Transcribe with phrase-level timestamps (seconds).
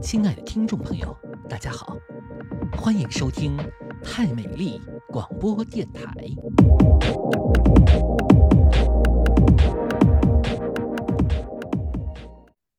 [0.00, 1.16] 亲爱的听众朋友，
[1.48, 1.96] 大家好，
[2.76, 3.56] 欢迎收听
[4.02, 6.12] 太美丽广播电台。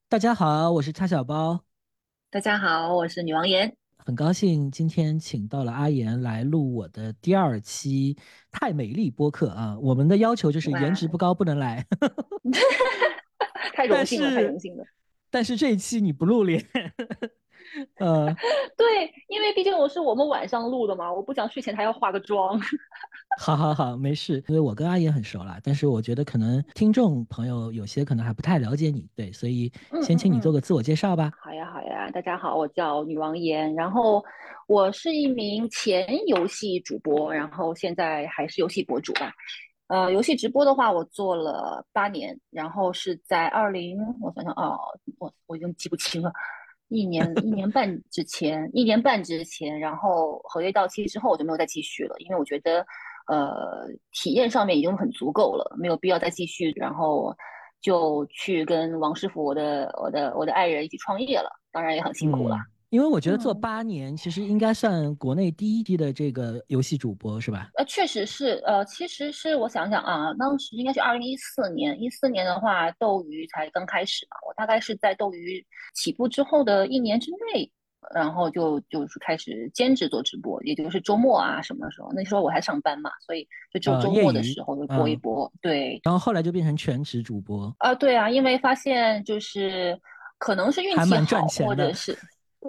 [0.08, 1.62] 大家好，我是叉小包。
[2.30, 3.76] 大家好，我是女王岩。
[3.98, 8.16] 很高兴今天请到了阿岩来录我的第二期
[8.52, 9.78] 太美丽播客啊。
[9.80, 11.86] 我们的要求就是颜值不高不能来。
[13.88, 14.84] 太荣幸了，太荣幸了。
[15.30, 16.64] 但是这一期你不露脸。
[17.98, 18.34] 呃，
[18.78, 22.58] 对，因为毕竟我是我们晚上录的嘛，我不想睡前还要化个妆。
[23.38, 29.70] 好好好，没事，因为我跟阿岩很熟了，但是我觉得可能听众朋友有些可能还不太了解你，对，所以
[30.02, 31.34] 先请你做个自我介绍吧。
[31.42, 34.24] 好呀，好呀，大家好，我叫女王岩，然后
[34.68, 39.34] 我是一名前游戏主播，然后现在还是游戏博主吧。
[39.88, 44.76] 呃，游戏直播的话，我做了八年，然后是在二零，我想想啊，
[45.20, 46.32] 我我已经记不清了。
[46.88, 52.86] 一年一年半之前，一年半之前，然后合约到期之后，我就没有再继续了，因为我觉得，
[53.28, 56.72] 呃，体验上面已经很足够了，没有必要再继续。
[56.76, 57.36] 然后
[57.82, 62.58] 就去跟王师傅，我的我的我的爱人一起创业了，当然也很辛苦了。
[62.90, 67.70] 因为我觉得做八年，其实应该算国内第一批的这个游戏主播，是吧？
[67.78, 68.62] 呃，确实是。
[68.66, 74.38] 呃，其实是我想想啊，当时应该是二零一四年，一四年的话，斗鱼才刚开始嘛。
[74.48, 77.70] 我大概是在斗鱼起步之后的一年之内，
[78.14, 85.52] 然后就就是开始兼职做直播，也就是周末啊什么时候，那时候我还上班嘛，所以就只有周末的时候就播一播。
[85.62, 86.00] 对。
[86.04, 87.76] 然后后来就变成全职主播。
[87.80, 90.00] 啊，对啊，因为发现就是
[90.38, 92.18] 可能是运气好，或者是。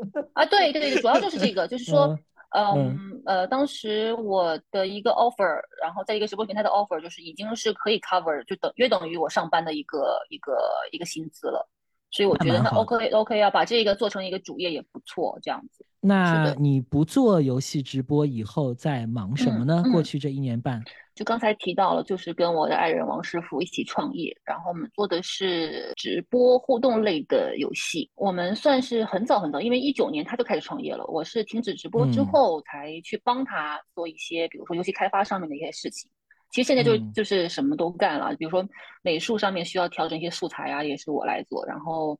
[0.34, 2.18] 啊，对对对，主要就是这个，就是说，
[2.54, 10.58] 嗯呃，当时我的一个 offer，然后在一个直播平台的 offer，就是已经是可以 cover，就等约等于我上班的一个一个
[10.92, 11.68] 一个薪资了，
[12.10, 15.84] 所以我觉得那 OK OK，要把这个做成一个主业也不错，这样子。
[16.00, 19.82] 那你不做游戏直播以后在忙什么呢？
[19.90, 20.82] 过去这一年半。
[21.16, 28.10] 就刚才提到了，就是跟我的爱人王师傅一起创业，然后我们做的是直播互动类的游戏。
[28.16, 36.06] 我们算是很早很早，因为一九年他就开始创业了，我是停止直播之后才去帮他做一些，比如说游戏开发上面的一些事情。
[36.50, 38.62] 其实现在就就是什么都干了，比如说
[39.00, 41.64] 美术上面需要调整一些素材啊，也是我来做。
[41.64, 42.14] 然后，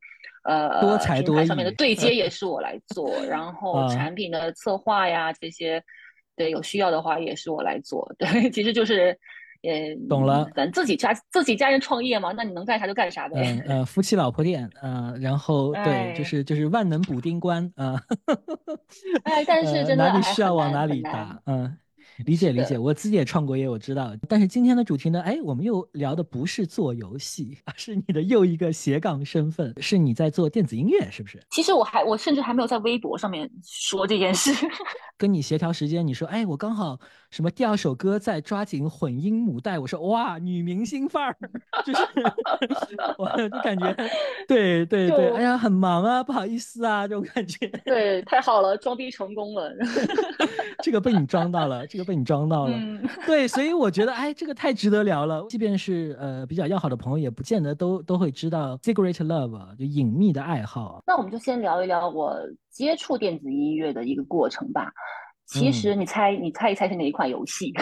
[0.45, 3.15] 呃，多才多艺上面的对接也是我来做。
[3.27, 5.85] 然后 产品的策划呀这些。
[6.37, 8.09] 对，有需要的话也是我来做。
[8.19, 9.19] 对，其实就是，
[9.63, 10.49] 也懂了。
[10.55, 13.61] 咱自己家自己家人创业嘛，那你能干啥就干啥呗。
[13.67, 18.01] 嗯呃，夫妻老婆店，嗯，然后对，就是就是万能补丁关啊。
[19.25, 21.77] 哎，但是真的哪里需要往哪里打，嗯。
[22.25, 24.13] 理解理解，我自己也创过业，我知道。
[24.29, 31.43] 但是今天的主题呢，哎，我们又聊的不是做游戏，而是你的又一个斜杠身份，是你在做电子音乐，是不是？
[31.51, 34.51] 其实我还，我甚至还没有在微博上面说这件事。
[35.19, 36.99] 跟你协调时间，你说，哎，我刚好
[37.31, 41.37] 什么第二首歌在抓紧混音母带，我说，哇，女明星范儿，
[41.87, 42.03] 就是，
[43.17, 43.95] 我就感觉，
[44.47, 47.67] 对对对，哎呀，很忙啊，不好意思啊，这种感觉。
[47.85, 49.73] 对，太好了，装逼成功了。
[50.85, 52.79] 这个被你装到了，这个被你装到了。
[53.27, 55.45] 对，所以我觉得，哎，这个太值得聊了。
[55.51, 61.03] 即便是呃比较要好的朋友，也不见得都都会知道 secret love 就隐秘的爱好。
[61.07, 62.39] 那我们就先聊一聊我
[62.71, 64.91] 接触电子音乐的一个过程吧。
[65.47, 67.73] 其实你猜，你猜一猜是哪一款游戏？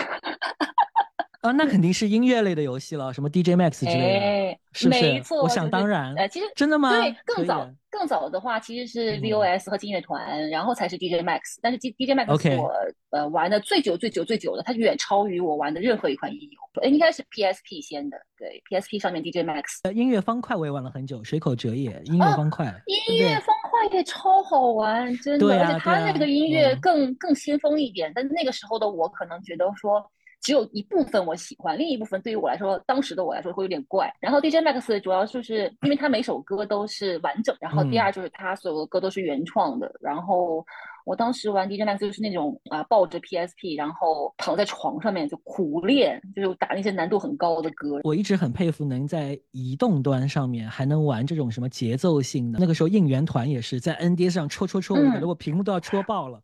[1.41, 4.21] 啊， 那肯定是音乐类的游戏了，什么 DJ Max 之类
[4.53, 5.01] 的，是不是？
[5.01, 6.15] 没错，我想当然。
[6.15, 6.91] 呃，其实真的吗？
[6.91, 11.41] 对，更早更早的话，其实是 VOS 和劲乐团，然后才是 DJ Max。
[11.63, 12.73] 但是 D DJ Max 是我
[13.11, 16.83] 呃玩的最久最久最久的，它远超于我玩的任何一款音游。
[16.83, 19.89] 应该是 PSP 先的，对，PSP 上面 DJ Max。
[19.93, 22.67] 音乐方块我也玩了很久，水口哲也音乐方块。
[23.09, 28.11] 音乐方块也超好玩，真的，而且它那个音乐更更先锋一点。
[28.13, 30.05] 但那个时候的我可能觉得说。
[30.45, 34.15] 只有一部分我喜欢，另一部分对于我来说，当时的我来说会有点怪。
[34.21, 39.91] 然后 DJ Max 主要就是因为他每首歌都是完整，然后第二就是他所有的歌都是原创的。
[40.03, 40.63] 然后
[41.07, 48.01] 我当时玩 DJ Max 就是那种啊，抱着 PSP，然后躺在床上面就苦练，就是打那些难度很高的歌。
[48.05, 52.59] 我一直很佩服能在移动端上面还能玩这种什么节奏性的。
[52.59, 56.39] 那个时候应援团也是在 NDS 上戳戳戳，我觉得我屏幕都要戳爆了。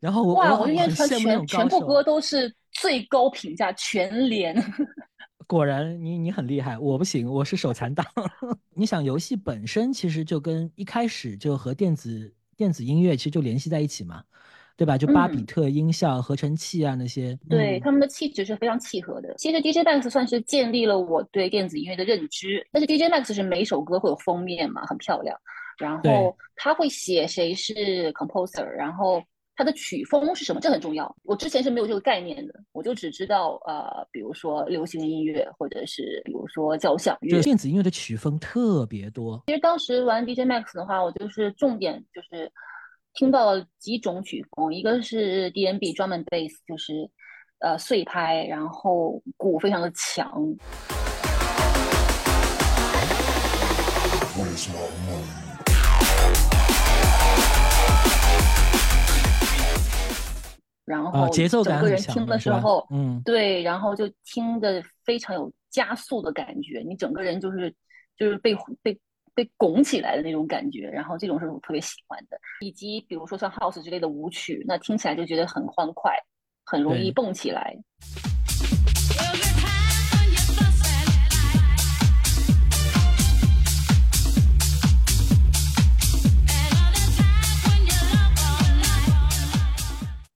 [0.00, 2.52] 然后我哇，我应援团全全部歌都是。
[2.74, 4.54] 最高评价全连，
[5.46, 8.04] 果然你你很厉害，我不行，我是手残党。
[8.74, 14.22] 你想游戏本身其实就跟一开始就和电子电子音乐其实就联系在一起嘛，
[14.76, 14.98] 对吧？
[14.98, 19.34] 就巴比特音效、合成器啊那些，对他们的气质是非常契合的。
[19.38, 25.38] 其实 DJ Max 算是建立了我对电子音乐的认知，但是 DJ Max 是每首歌会有封面嘛，很漂亮，
[25.78, 29.22] 然后他会写谁是 composer，然后。
[29.56, 30.60] 它的曲风是什么？
[30.60, 31.14] 这很重要。
[31.22, 37.40] 我之前是没有这个概念的，我就只知道呃，比如说流行音乐，或者是比如说交响乐。
[37.40, 39.40] 电子音乐的曲风特别多。
[39.46, 42.50] 其实当时玩 DJ Max 的话，我就是重点就是
[43.14, 47.08] 听到了几种曲风，一个是 DnB 专门 bass，就是
[47.60, 50.32] 呃碎拍，然后鼓非常的强。
[60.84, 67.74] 然后节奏感整个人听的时候，嗯，对，然后就听的非常有加速的感觉，你整个人就是
[68.16, 68.98] 就是被被
[69.34, 72.38] 被拱起来的那种感觉，然后这种是我特别喜欢的。
[72.60, 76.12] 以及比如说像 House 之类的舞曲，那听起来就觉得很欢快，
[76.64, 77.74] 很容易蹦起来。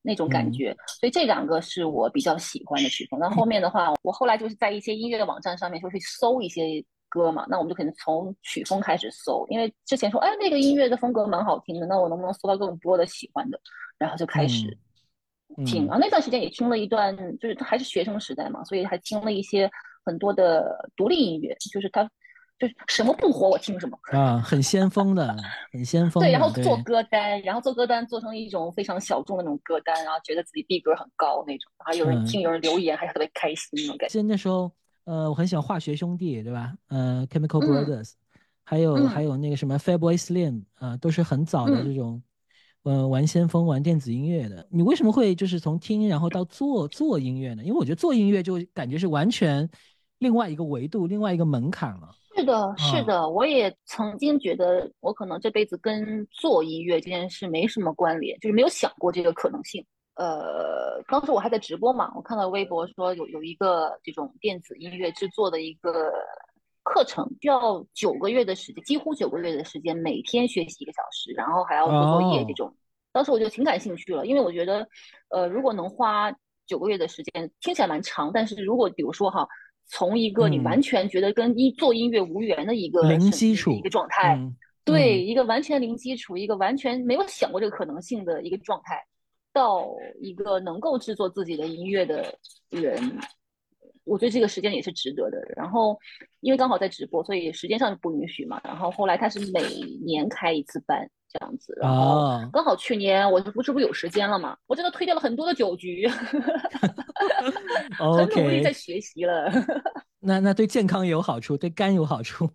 [0.08, 3.20] 那种感觉，所以这两个是我比较喜欢的曲风。
[3.20, 13.60] 那后面的话，我后来就是在一些音乐的网站上面就去搜一些歌嘛，那我们就可能从曲风开始搜，因为之前说，哎，那个音乐的风格蛮好听的，那我能不能搜到更多的喜欢的？
[13.98, 14.74] 然后就开始
[15.66, 15.86] 听。
[15.86, 19.70] 然后那段时间也听了一段，就是还是学生时代嘛，所以还听了一些
[20.06, 22.10] 很多的独立音乐，就是他。
[22.58, 25.36] 就是什么不火我听什么啊，很先锋的，
[25.72, 26.20] 很先锋。
[26.20, 34.12] 对，然后做歌单，然后做歌单做成一种非常小众的那种歌单，然后觉得自己逼格很高那种，然后有人听，有人留言，还是特别开心那种感觉。
[34.12, 34.72] 其实那时候，
[35.04, 36.74] 呃，我很喜欢化学兄弟，对吧？
[36.88, 38.14] 呃，Chemical Brothers，
[38.64, 42.20] 还有还有那个什么 Fatboy Slim，啊，都是很早的这种，
[42.82, 44.66] 嗯，玩先锋、玩电子音乐的。
[44.68, 47.62] 你为什么会就是从听然后到做做音乐呢？
[47.62, 49.70] 因为我觉得做音乐就感觉是完全
[50.18, 52.10] 另外一个维度、另外一个门槛了。
[52.38, 59.84] 是的，是的，我也曾经觉得我可能这辈子跟做音乐这件事没什么关联，就是没有想过这个可能性。
[60.14, 66.12] 呃，当时我还在直播嘛，我看到微博说有有一个这种电子音乐制作的一个
[66.84, 72.72] 课程，需要九个月的时间，几乎九个月的时间，每天学习一个小时，然后还要做作业这种。
[73.10, 74.86] 当时我就挺感兴趣了，因为我觉得，
[75.30, 76.32] 呃，如果能花
[76.68, 79.48] 九个月的时间，听起来蛮长，但是如果比如说哈。
[79.88, 84.38] 从一个你完全觉得跟音做音乐无缘的一个零基础一个状态，
[84.84, 89.02] 对一个完全零基础、一个完全没有想过这个可能性的一个状态，
[89.52, 89.86] 到
[90.20, 92.38] 一个能够制作自己的音乐的
[92.70, 93.18] 人，
[94.04, 95.38] 我觉得这个时间也是值得的。
[95.56, 95.98] 然后，
[96.40, 98.60] 因为刚好在直播，所以时间上不允许嘛。
[98.62, 99.60] 然后后来他是每
[100.04, 101.10] 年开一次班。
[101.28, 106.08] 这样子，然后刚好去年我不是不是有时间了嘛，我真的推掉了很多的酒局，
[107.98, 109.50] 很努力在学习了。
[110.20, 112.50] 那那对健康有好处，对肝有好处？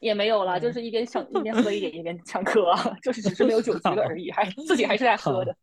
[0.00, 5.56] 也没有了，就是一边上一边喝一点，一边唱歌，就是只是没有酒局了而已，还自己还是在喝的。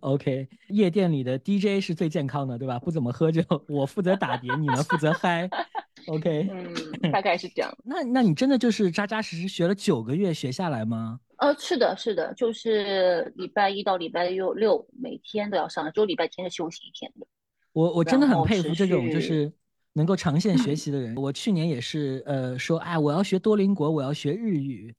[0.00, 2.78] OK，夜店里的 DJ 是最健康的，对吧？
[2.78, 5.48] 不怎么喝酒，我负责打碟，你们负责嗨。
[6.06, 7.76] OK，嗯，大概是这样。
[7.84, 11.18] 那那你真的就是扎扎实实学了九个月学下来吗？
[11.38, 17.26] 呃，是的，是的，就是礼拜一到礼拜六六每天都要上，只有礼拜天是休息一天的。
[17.72, 19.52] 我我真的很佩服这种就是
[19.92, 21.14] 能够长线学习的人。
[21.14, 24.94] 我去年也是，呃，说哎，我要学多邻国，我要学日语，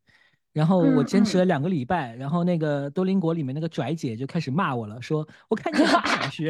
[0.53, 6.49] 然后我坚持了两个礼拜，然后那个多邻国里面那个拽姐就开始骂我了，说我看你 不想学。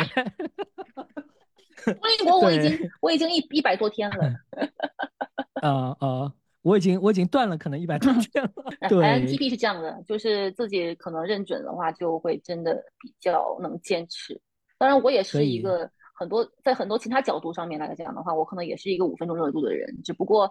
[1.85, 4.33] 多邻国我已经 我已经一一百多天了。
[5.61, 6.33] 啊 啊。
[6.63, 8.51] 我已经我已经断了，可能一百多 天了。
[8.89, 14.39] 对，INTP 是这样的，就是自己可能认准的话，就会真的比较能坚持。
[14.77, 19.87] 当然，我也是一个很多在很多其他角度上面来讲的话，我可能也是一个五分钟热度的人。
[20.03, 20.49] 只不过，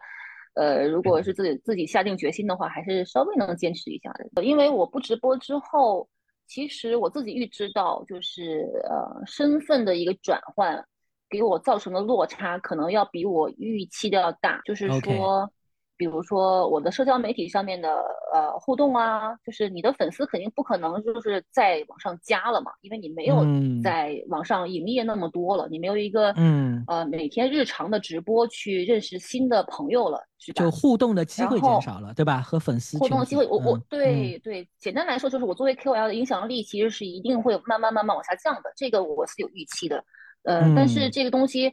[0.55, 4.43] 呃，如果是自己自己下定决心的话，还是稍微能坚持一下的。
[4.43, 6.09] 因为我不直播之后，
[6.47, 10.83] 其实我自己预知到，就是呃身份的一个转换
[11.29, 14.63] 给我造成的落差，可能要比我预期的要大。
[14.65, 15.51] 就是说。
[15.97, 23.45] 比如说我的社交媒体上面的呃互动啊，就是你的粉丝肯定不可能就是在往上加了嘛，因为你没有
[23.83, 30.63] 在网上营业那么多了，你没有一个嗯呃每天日常的直播去认识新的朋友了，是吧？
[30.63, 32.41] 就互动的机会减少了，对吧？
[32.41, 40.05] 和粉丝互动的机会，我我对对，简单来说就是我作为 KOL 的影响力其实是一定会慢慢慢慢往下降的，这个我是有预期的，
[40.45, 41.73] 呃，但是这个东西，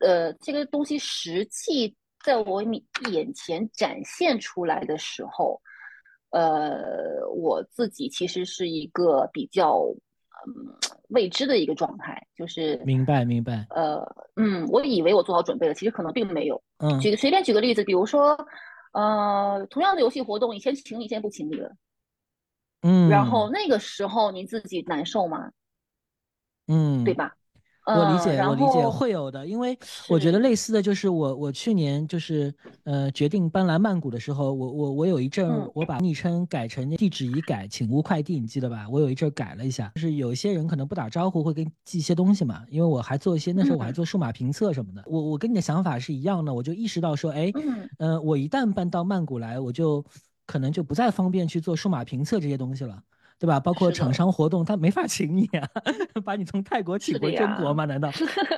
[0.00, 1.94] 呃，这个东西实际。
[2.24, 2.62] 在我
[3.10, 5.60] 眼前展现出来的时候，
[6.30, 9.82] 呃，我自己其实是一个比较
[10.46, 13.66] 嗯未知的一个状态，就是明白明白。
[13.70, 14.02] 呃，
[14.36, 16.62] 嗯，我以为我做好准备了，其实可能并没有。
[16.78, 18.36] 嗯，举个随便举个例子，比如说，
[18.92, 21.72] 呃，同样的游戏活动，以前请你，现在不请你了。
[22.82, 25.52] 嗯，然后那个时候你自己难受吗？
[26.66, 27.36] 嗯，对吧？
[27.86, 29.78] 我理解，我理解会有的，因为
[30.10, 30.42] 我觉得。
[30.42, 38.88] 类似的就是我，我去年就是呃决定搬来曼谷的时候，我我我有一阵我把昵称改成地址已改，请勿快递，你记得吧？
[38.90, 47.52] 我有一阵改了一下，就是有一些人可能不打招呼会给你寄一些东西嘛，因为我还做一些那时候我还做数码评测什么的，我我跟你的想法是一样的，我就意识到说，哎，
[47.98, 50.04] 嗯，我一旦搬到曼谷来，我就
[50.44, 53.00] 可能就不再方便去做数码评测这些东西了。
[53.38, 53.58] 对吧？
[53.58, 55.68] 包括厂商活动，他没法请你啊，
[56.24, 57.84] 把你从泰国请回中国吗？
[57.84, 58.10] 难道？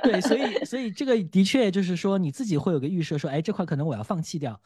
[0.03, 4.61] 对，所以 所以这个的确就是说你自己会有个预设，说哎这块可能我要放弃掉。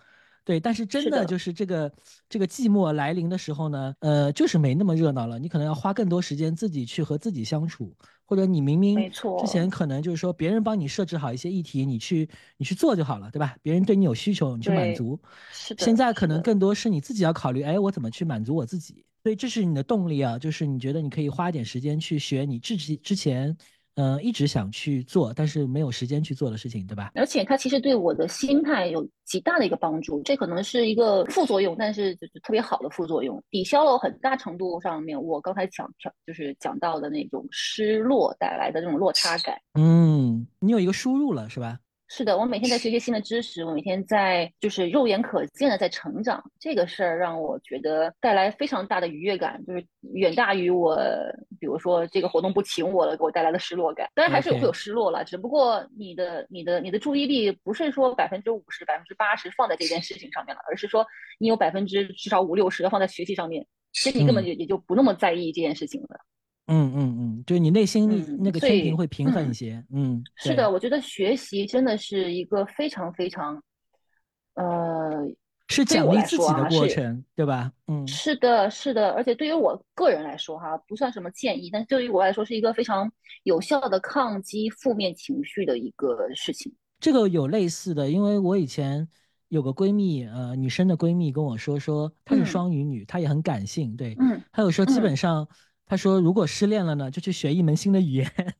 [0.44, 1.92] 对，但是真的就是这个
[2.26, 5.38] 这个寂寞来临的时候呢，呃，就是没那么热闹了。
[5.38, 13.56] 你可能要花更多时间自己去和自己相处，或者你明明之前可能就是说别人帮你设置好一些议题，你去你去做就好了，对吧？
[13.60, 15.20] 别人对你有需求，你去满足。
[15.52, 15.84] 是的。
[15.84, 19.04] 现在可能更多是你自己要考虑，哎，我怎么去满足我自己。
[19.22, 23.56] 所以这是你的动力啊，就是你觉得你可以花点时间去学你自己之前，
[23.96, 27.10] 嗯，一直想去做但是没有时间去做的事情，对吧？
[27.14, 39.56] 而且它其实对我的心态有极大的一个帮助，这可能是一个副作用，但是就是特别好的副作用，抵消了很大程度上面我刚才讲讲就是讲到的那种失落带来的这种落差感。
[39.74, 41.80] 嗯，你有一个输入了，是吧？
[42.10, 50.98] 是的，我每天在学习新的知识，我每天在就是肉眼可见的在成长，这个事儿让我觉得带来非常大的愉悦感，就是远大于我，
[51.60, 54.08] 比如说这个活动不请我了给我带来的失落感。
[54.14, 61.06] 当然还是会有失落了，只不过你的你的你的注意力不是说百分之五十、百分之八十放在这件事情上面了，而是说
[61.38, 66.08] 你有百分之至少五六十的放在学习上面，其实你根本也也就不那么在意这件事情了。
[66.16, 66.37] 嗯
[66.68, 68.08] 嗯嗯嗯，就是你内心
[68.38, 69.82] 那个天平会平衡一些。
[69.90, 73.62] 嗯，是的，我觉得学习真的是一个非常非常，
[74.54, 75.26] 呃，
[75.68, 77.72] 是奖励自己的过程，对吧？
[77.86, 83.10] 嗯，是的，是的，而且对于我个人来说，哈，不算什么建议，但对于我来说是一个非常
[83.44, 86.70] 有效的抗击负面情绪的一个事情。
[87.00, 89.08] 这个有类似的，因为我以前
[89.48, 95.48] 有个闺蜜，呃，女生的闺蜜跟我说，说她是双鱼女，她也很感性，对，嗯，她有说基本上。
[95.88, 98.32] 他说：“如果失恋了呢，就去学一门新的语言。”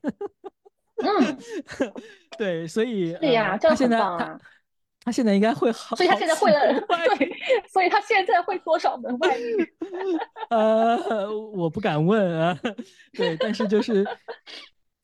[0.99, 1.38] 嗯，
[2.37, 4.40] 对，所以对呀，他现在他
[5.04, 6.58] 他现在应该会好，所以他现在会了，
[7.16, 7.32] 对，
[7.68, 9.73] 所以他现在会多少门外语？
[10.50, 12.58] 呃，我不敢问啊。
[13.12, 14.04] 对，但是就是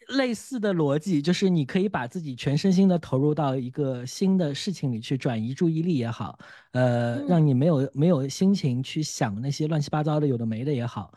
[0.08, 6.36] 类似的逻辑，就是你可以把自己全身心的投入到一个新的事情里去，转移注意力也好，
[6.72, 11.14] 呃，让你没有没有心情去想那些乱七八糟的有的没的也好。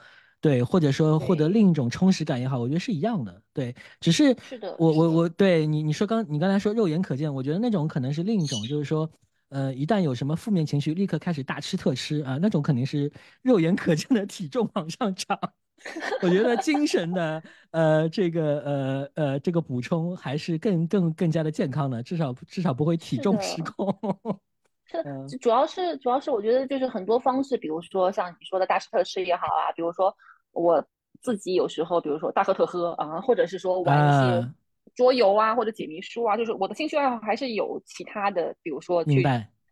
[0.47, 3.41] 对，或者说获得另一种充实感也好，我觉得是一样的。
[3.53, 9.11] 对，只是是的，我我我对你你说刚你刚才说肉眼可见，我觉得那种可能是另一种，就是说，
[9.49, 13.11] 呃，一旦有什么负面情绪，立刻开始大吃特吃啊，那种肯定是
[13.41, 15.37] 肉眼可见的体重往上涨。
[16.21, 23.93] 我觉得精神的呃这个呃呃这个补充还是更更更加的健康的，至少至少不会体重失控。
[24.85, 30.15] 是，主要是主要是我觉得就是很多方式，比如说像你说的大吃特吃也好啊，比如说
[30.57, 30.83] 我
[31.21, 34.11] 自己有时候，比如说大喝特喝啊，或者是说玩一
[34.41, 34.53] 些
[34.95, 39.23] 桌游啊，或者解谜书啊，就是我的兴趣爱好还是有其他的，比如说去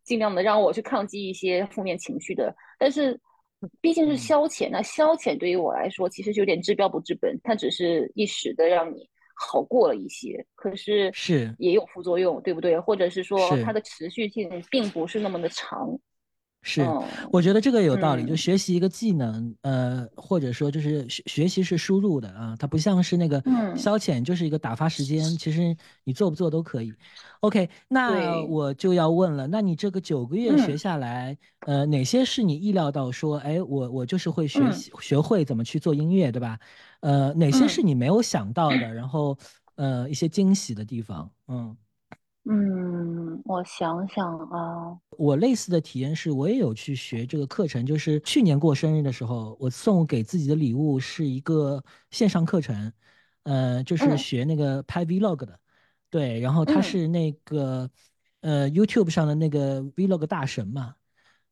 [0.03, 2.55] 尽量的让我去抗击一些负面情绪的。
[2.77, 3.19] 但是
[3.81, 9.09] 毕竟是消遣，那消遣对于我来说其实就有点治标不治本，它只是一时的让你。
[9.37, 12.79] 好过了一些，可是是也有副作用，对不对？
[12.79, 15.89] 或者是说它的持续性并不是那么的长。
[16.67, 16.81] 是，
[17.31, 18.25] 我觉得这个有道理。
[18.25, 23.39] 就学习一个技能，呃，或者说就是学学习是输入的啊，它不像是那个
[23.77, 25.23] 消遣，就是一个打发时间。
[25.37, 26.91] 其实你做不做都可以。
[27.41, 36.57] OK，那我就要问了，那你这个九个月学下来，呃，哪些是你意料到说，哎，我我就是会学习学会怎么去做音乐，对吧？
[37.01, 38.77] 呃，哪些是你没有想到的？
[38.91, 39.37] 然后，
[39.75, 41.77] 呃，一些惊喜的地方，嗯。
[42.47, 52.93] 嗯，我想想啊，我类似的体验是，我也有去学这个课程，就是去年过生日的时候，我送给自己的礼物是一个线上课程，
[53.43, 55.59] 呃，就是学那个拍 vlog 的，
[56.11, 57.89] 对，然后他是那个
[58.41, 60.93] 呃 YouTube 上的那个 vlog 大神嘛，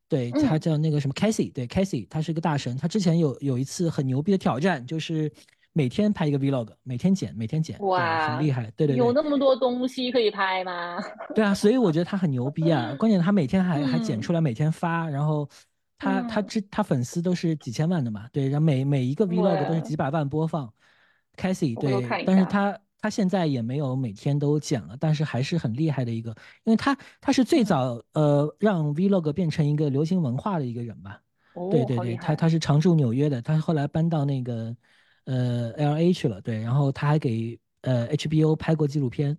[0.08, 5.32] 对他叫那个什么 Casey，对 Casey，他是个大神，他之前有有一次很牛逼的挑战，就是。
[5.74, 10.98] 每天拍一个 vlog，每天剪，每天剪，哇，很厉害，对对对，有那么多东西可以拍吗？
[11.34, 12.96] 对啊，所以我觉得他很牛逼啊。
[12.98, 15.50] 关键他每天还还剪出来，每天发，然后
[15.98, 20.72] 他他这他粉丝都是几千万的嘛，对，然后每每一个 vlog 都是几百万播放
[21.36, 26.30] ，，Casey 我回头对看一，下但是他他现在也没有每天都剪了，但是还是很厉害的一个，
[26.66, 31.20] 因为他他是最嗯早呃让 Vlog 变成一个流行文化的一个人吧。
[31.72, 34.76] 对哦，对对，他好厉害，他是常驻纽约的，他后来搬到那个
[35.26, 39.38] 呃 LA 去了，对，然后他还给呃 HBO 拍过纪录片，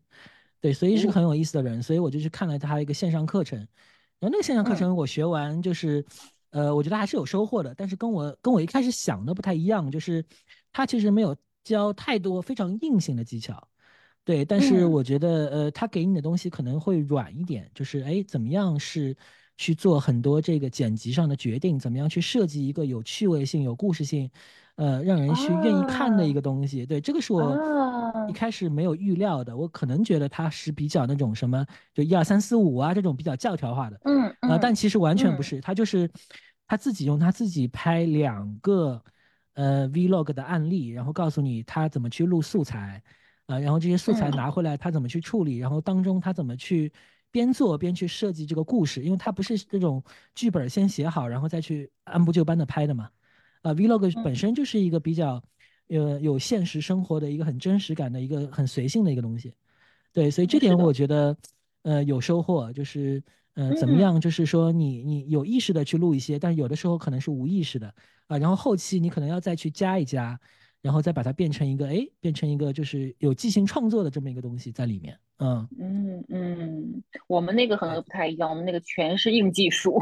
[0.60, 3.66] 对，所以是个哦，很有意思的人，所以我就去看了他一个线上课程，然
[4.22, 4.76] 后那个线上课嗯。
[4.76, 6.04] 程我学完就是，
[6.50, 10.24] 呃，我觉得还是有收获的，但是跟我跟我一开始想的不太一样，就是
[10.72, 13.68] 他其实没有教太多非常硬性的技巧。
[14.24, 14.90] 对，但是嗯。
[14.90, 19.14] 我觉得，呃，他给你的东西可能会软一点，就是，哎，怎么样是
[19.58, 24.30] 去做很多这个剪辑上的决定，怎么样去设计一个有趣味性、有故事性，
[24.76, 26.84] 呃，让人去愿意看的一啊个东西。
[26.84, 27.54] 对，这个是我
[28.28, 36.10] 一啊，开始没有预料的，我可能觉得他是比较那种什么，就一二三四五啊这种比较教条化的，嗯呃，但嗯其实完全不嗯是，他就是
[36.66, 39.02] 他自己用他自己拍两个
[39.54, 43.02] 呃 vlog 的案例，然后告诉你他怎么去录素材。
[43.46, 46.90] 啊，然后这些素材嗯拿回来，他怎么去处理，然后当中他怎么去
[47.30, 50.02] 边做边去设计这个故事，因为他不是这种
[50.34, 53.06] 剧本先写好，然后再去按部就班的拍的嘛。
[53.64, 55.42] 啊，vlog 本嗯身就是一个比较，
[55.88, 59.54] 呃，有现实生活的一个很真实感的一个很随性的一个东西。
[60.12, 61.34] 对，所以这点，我觉得，
[61.82, 63.22] 呃，有收获，就是，
[63.54, 67.92] 呃，怎么嗯样，就是说你你有意识的去录一些，但是有的时候可能是无意识的
[68.26, 70.38] 啊，然后后期你可能要再去加一加，
[70.82, 79.98] 然后再把它变成一个，哎，变成一个就是有即兴创作的这么一个东西在里面，嗯，嗯嗯，我们那个可能，不太一样，我们那个全是硬技术，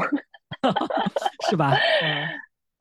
[1.49, 1.71] 是吧？
[2.03, 2.27] 嗯，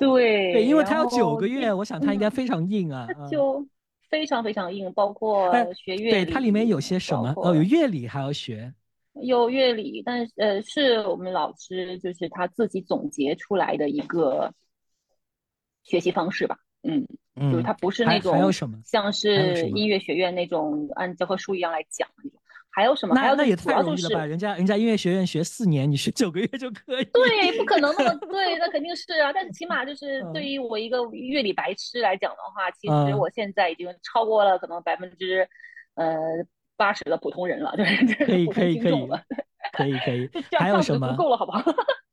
[0.02, 3.66] 对，对，因为它然要九个月，我想他应该嗯，非常硬啊，嗯，就
[4.11, 7.32] 非常非常硬，包括哎，学乐对，它里面，有些什么？
[7.37, 8.73] 哦，有乐理还要学，
[9.14, 14.52] 有乐理，但是呃，是我们老师就是他自己总结出来的一个
[15.85, 16.56] 学习方式吧。
[16.82, 17.06] 嗯，
[17.37, 18.76] 就是嗯，它不是那种还有什么？
[18.85, 19.12] 像？
[19.12, 22.41] 是音乐学院那种按教科书一样来讲那种。
[22.75, 23.14] 还有什么？
[23.14, 24.23] 还有那那也太容易了吧？
[24.23, 27.05] 是人家人家音乐学院学四年，你学九个月就可以。
[27.12, 29.33] 对，不可能那么 对，那肯定是啊。
[29.33, 35.46] 但是起码就是对嗯于我一个乐理白痴来讲的话，其实嗯，我现在已经超过了可能百分之
[35.94, 36.16] 呃
[36.77, 39.23] 八十的普通人了，对， 就可以可以可以了。
[39.73, 40.29] 可 以可以。
[40.51, 41.14] 这样什么？
[41.16, 41.62] 够了，好不好？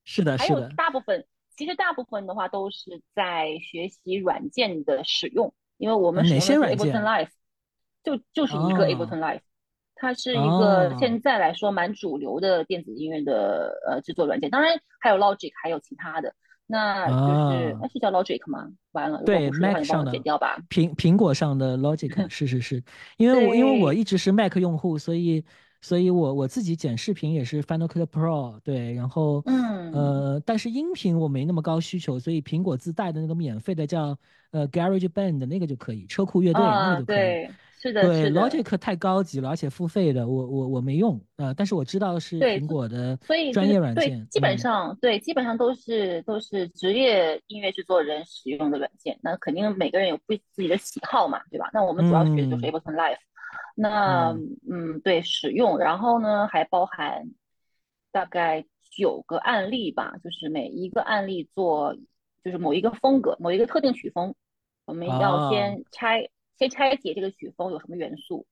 [0.05, 0.69] 是的，是的还有。
[0.75, 7.29] 大部分，其实大部分的话都是在学习软件的使用，因为我们使哪用的是 Ableton 件？Live，
[8.03, 9.39] 就就是一个 Ableton 哦 Live，
[10.01, 16.33] 它是一个哦现在来说蛮主流的电子音乐的呃制作软件，当然还有 Logic，还有其他的。
[16.71, 18.67] 那就是啊，那是叫 Logic 吗？
[18.91, 20.55] 完了，对，，Mac 上的剪掉吧。
[20.69, 22.83] 苹苹果上的 Logic，是是是，
[23.17, 25.43] 因为我因为我，一直是 Mac 用户，所以
[25.81, 34.15] 所以我我自己剪视频也是 Final Cut Pro，对，然后嗯，呃，但是音频我没那么高需求，所以苹果自带的那个免费的叫
[34.51, 37.15] 呃 GarageBand 那个就可以，车库乐队那啊，个就可以。
[37.15, 43.17] 对，是的，对，，Logic 太高级了，而且付费的，我我我没用，呃，但是我知道是，苹果的
[43.53, 49.17] 专，业软件，基本嗯上对，基本上都是都是职业音乐制作人使用的软件。
[49.21, 51.69] 那肯定每个人有不自己的喜好嘛，对吧？
[51.73, 53.17] 那我们主要学的就是嗯 Ableton Live。
[53.75, 57.29] 那嗯嗯，对，使用，然后呢还包含
[58.11, 61.95] 大概九个案例吧，就是每一个案例做
[62.43, 64.35] 就是某一个风格，某一个特定曲风，
[64.83, 66.27] 我们要哦，先拆
[66.59, 68.45] 先拆解这个曲风有什么元素，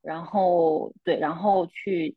[0.00, 2.16] 然后对，然后去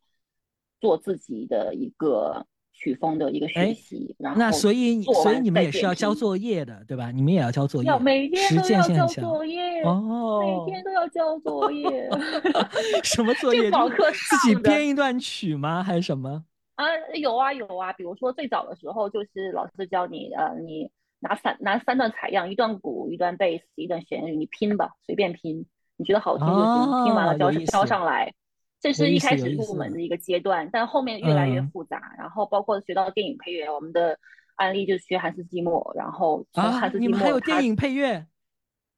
[0.79, 6.13] 做自己的一个曲风的一个学哎，习，然那所以你所以你们也是要交。
[6.13, 7.11] 作业的，对吧？
[7.11, 9.07] 你们也要交作业，要每天都要交。
[9.07, 12.09] 作业哦，每哦，天都要交作业。
[13.03, 13.69] 什么作业？
[13.69, 15.83] 自己编一段曲吗？
[15.83, 16.45] 还是什么？
[16.75, 20.89] 啊，有啊有啊，比如说最早的时候就是老师教你，呃，你
[21.27, 25.65] 拿三拿三段采样，一段鼓，一段贝斯，一段旋律，你拼吧，随便拼，
[25.97, 28.31] 你觉得好听就行，拼完了哦，交交有意思，上来。
[28.79, 29.49] 这是一开始。
[29.49, 34.19] 入门的一个阶段，但后面越来越嗯复杂，然后包括学到电影配乐，我们的
[34.57, 38.27] 案例就是学汉斯季默，然后汉斯季默还有电影配乐？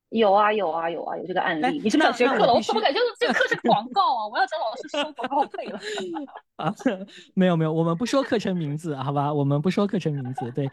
[0.09, 2.53] 有啊有啊有啊有这个案哎，例，你是不是想学课了？
[2.53, 4.27] 我怎么感觉这个课是 广告啊？
[4.31, 5.79] 我要找老师收广告费了。
[6.55, 6.73] 啊，
[7.35, 9.33] 没有没有，我们不说课程名字，好吧？
[9.33, 10.49] 我们不说课程名字。
[10.51, 10.69] 对，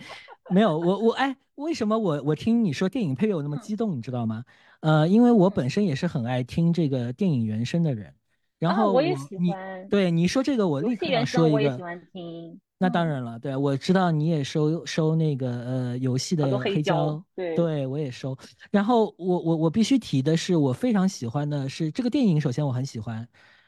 [0.51, 4.45] 没有我我哎，为什么我我听你说电影配乐我那么嗯激动，你知道吗？
[4.81, 8.15] 呃，因为我嗯本身也是很爱听这个电影原声的人。
[8.59, 11.55] 然啊，后我我也喜你欢对你说这个，我立刻要说一个。
[11.57, 12.51] 我也喜欢听。
[12.53, 18.37] 嗯，那当然了，对，我知道你也收收那个呃游戏的黑黑胶，对，对我也收。
[18.71, 23.27] 然后我我我必须提的是，我非常喜欢的是这个电影，首先我很喜欢，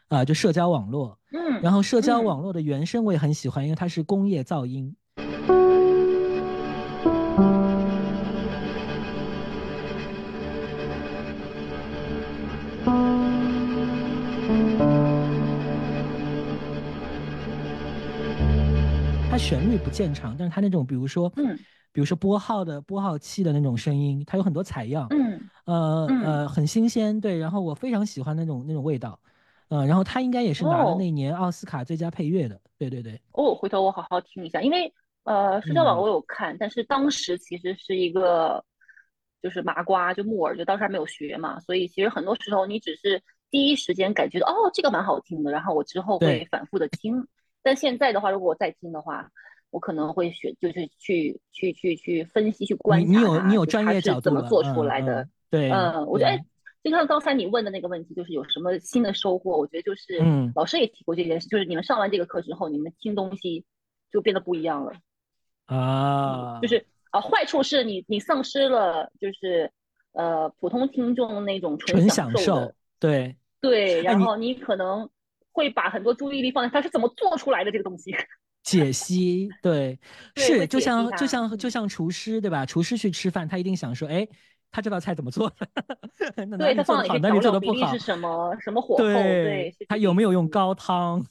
[0.08, 1.18] 啊、就社交网络。
[1.32, 4.94] 嗯然后社交嗯网络的原声我也很喜欢，因为它是工业噪音。
[19.46, 21.56] 旋律不见长，但是它那种比如说，嗯，
[21.92, 26.22] 比如说拨号的拨号器的那种声音，它有很多采样，嗯，呃嗯。
[26.24, 29.20] 呃，很新鲜，对，然后我非常喜欢那种那种味道，
[29.68, 30.96] 呃，然后他应该也是拿了哦。
[30.98, 36.02] 那年奥斯卡最佳配乐的，对对对，哦，回头我好好听一下，因为呃，社交网嗯。
[36.02, 38.64] 我有看，但是当时其实是一个
[39.40, 47.24] 就是麻瓜，就木耳，就当时还没有学嘛，所以其实很多时候你只是第一时间感觉到哦，这个蛮好听的，然后我之后会反复的听。
[47.66, 49.28] 但现在的话，如果我再听的话，
[49.70, 55.22] 我可能会学，就是去去去去分析、去观你你有你有专业角度了，怎么做出嗯来的。
[55.22, 56.38] 嗯，对，嗯，我觉得，
[56.84, 59.58] 就像刚才你问的那个问题，就是有什么新的收获？
[59.58, 63.64] 我觉得就是嗯老师也提过这件事，就是你们上完这个课之后，你们听东西
[64.12, 64.92] 就变得不一样了。
[65.66, 69.72] 啊，就是啊，坏处是你你丧失了就是
[70.12, 75.10] 呃普通听众那种纯纯享受对，对，然后你可能
[75.56, 78.14] 会把很多注意力放在它是怎么做出来的这个东西。
[78.62, 79.98] 解析，对，
[80.34, 82.66] 对是就像就像就嗯像厨师对吧？
[82.66, 84.26] 厨师去吃饭，他一定想说，哎，
[84.72, 85.66] 他这道菜怎么做的？
[86.58, 88.04] 对，里做的好，它放哪些哪里调料比做的不好例是？
[88.04, 89.04] 什么什么火候？
[89.04, 91.24] 对，是他有没有用高汤？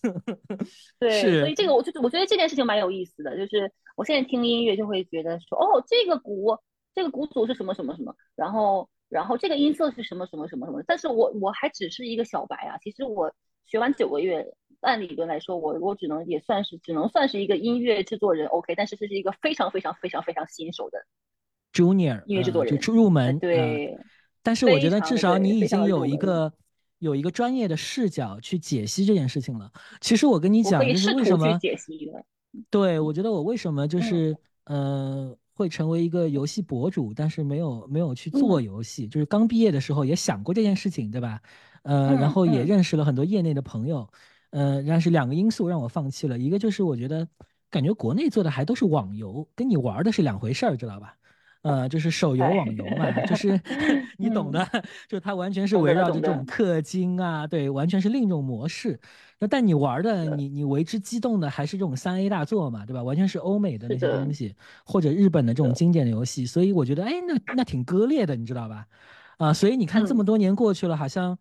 [0.97, 6.57] 对，所以这个我就我觉得这件事情蛮有意思的，就是我现在听音乐就会觉得说，哦，这个鼓
[6.93, 13.29] 这个鼓组是什么什么什么，然后然后这个音色是什么什么什么什么，但是我我还只是一个小白啊，其实我
[13.65, 20.99] 学完九个月，按理论来说，我我只能也算是只能算是一个音乐制作人，OK，但是这是一个非常非常非常非常新手的
[21.73, 23.97] ，junior 音乐制作人呃就出入门，对，
[24.43, 26.53] 但是我觉得至少你已经有一个
[26.99, 29.71] 有一个专业的视角去解析这件事情了。
[29.99, 32.23] 其实我跟你讲，就是为什么解析的，
[32.69, 41.41] 对，我觉得我为什么就嗯是呃会成为一个游戏博主，但是没有没有去做嗯游戏，就是刚毕业的时候也想过这件事情，对吧？
[41.85, 44.09] 呃，然嗯后也嗯认识了很多业内的朋友，
[44.49, 47.27] 呃，但是两个因素让我放弃了，一个就是我觉得
[47.69, 51.15] 感觉国内做的还都是网游，跟你玩儿的是两回事儿，知道吧？
[51.61, 53.59] 呃，就是手游、哎网游嘛，就是
[54.17, 54.67] 你懂的，
[55.09, 58.99] 就它完全是围绕着这种氪金啊，对，完全是另一种模式。
[59.39, 63.01] 那但你玩的，你你为之激动的还是这种三 A 大作嘛，对吧？
[63.03, 68.87] 完全是欧美的那些东西，或者日本的这种经典的游戏，所以我觉得，哎，那那挺割裂的，你知道吧？
[69.37, 71.37] 啊、所以你看这嗯么多年过去了，好像，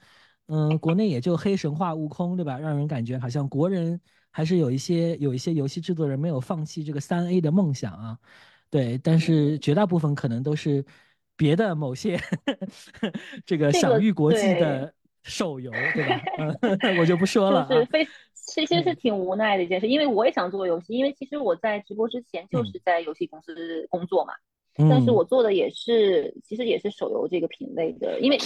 [0.46, 2.59] 嗯、国内也就黑神话、悟空，对吧？
[2.59, 8.18] 让人感觉好像国人还是有一些有一些游戏制作人没有放弃这个三 A 的梦想啊。
[8.70, 10.85] 对，但是绝大部分可能都是
[11.37, 12.18] 别的某些
[13.46, 16.20] 这个享誉国际的手游，对吧？
[16.38, 17.68] 嗯， 我就不说了啊。
[17.68, 18.04] 就是非
[18.35, 24.35] 其实是嗯挺无奈的一件事，因为我也想做游戏，因为其实我在直播之前就嗯是在游戏公司工作嘛，
[24.76, 25.14] 但是嗯。
[25.14, 28.38] 我做的也是其实也是手游这个品类的，因为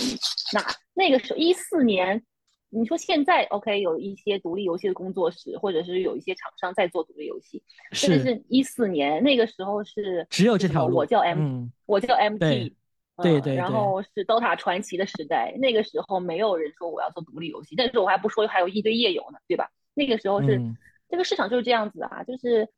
[0.53, 0.65] 那
[0.95, 2.23] 那个时候一四年，
[2.71, 7.63] 你说现在 OK 有一些独立游戏的工作室，或者是有一些厂商在做独立游戏，
[7.93, 11.73] 是是一四年那个时候是只有这条路我叫 M，、嗯。
[11.87, 19.71] 我叫 MT，对嗯对对对然后是 DOTA 传奇的时代，那个时候没有人说我要做独立游戏，但是我还不说还有一堆页游呢，对吧？
[19.95, 20.77] 那个时候是、嗯。
[21.11, 22.69] 这个市场就是这样子啊，就是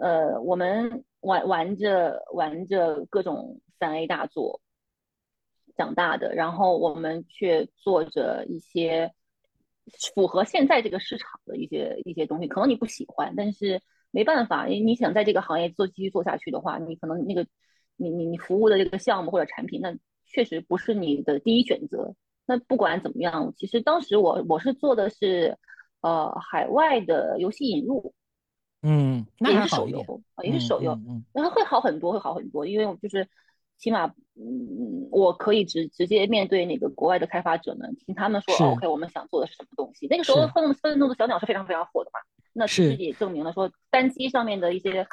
[0.00, 4.60] 呃我们玩玩着玩着各种三 A 大作
[5.76, 9.12] 长大的，然后我们却做着一些
[10.14, 17.46] 符合现在这个市场的一些一些东西，可能你不喜欢，但是没办法，因为你想在这个行业做继续做下去的话，你可能那个
[17.96, 22.14] 你你你服务的这个项目或者产品，那确实不是你的第一选择。
[22.46, 25.56] 那不管怎么样，其实当时我我是做的是
[26.00, 28.12] 呃海外的游戏引入，
[28.82, 30.00] 嗯，那也是手游，
[30.34, 33.28] 啊也是手游，嗯嗯然后会好很多，会好很多，因为我就是
[33.76, 40.06] 起码，嗯，我可以直直接面对那个国外的开发者们，听他们说哦，OK，我们想做的是什么东西。
[40.08, 42.20] 那个时候愤怒愤怒的小鸟是非常非常火的嘛，
[42.52, 42.96] 那其实是。
[42.96, 45.06] 也证明了说单机上面的一些，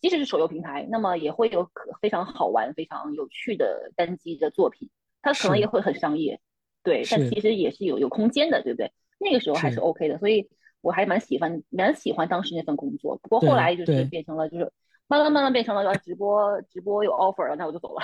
[0.00, 4.90] 即使是手游平台，那么也会有可非常好玩、非常有趣的单机的作品，
[5.22, 6.40] 它可能也会很商业，
[6.82, 8.92] 对，但其实也是有有空间的，对不对？
[9.18, 9.80] 那个时候还是是。
[9.80, 10.48] OK 的，所以
[10.84, 13.18] 我还蛮喜欢蛮喜欢当时那份工作。
[13.22, 14.70] 不过后来就是变成了就是
[15.08, 18.02] 慢慢慢慢变成了要直播直播有 offer 了，那我就走了。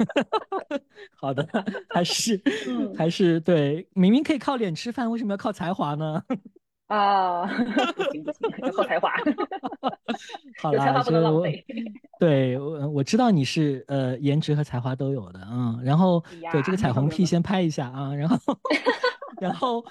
[1.16, 1.46] 好的，
[1.88, 6.22] 还是嗯还是对，明明可以靠脸吃饭，为什么要靠才华呢？
[6.88, 7.46] 啊，
[7.94, 9.12] 不行不行，要靠才华，
[10.60, 11.64] 好有才华啦，不这个我能浪费。
[12.18, 18.36] 对我我知道你是呃颜值和才华都有的，嗯，然后哎对这个彩虹屁先拍一下啊，然后
[19.40, 19.84] 然后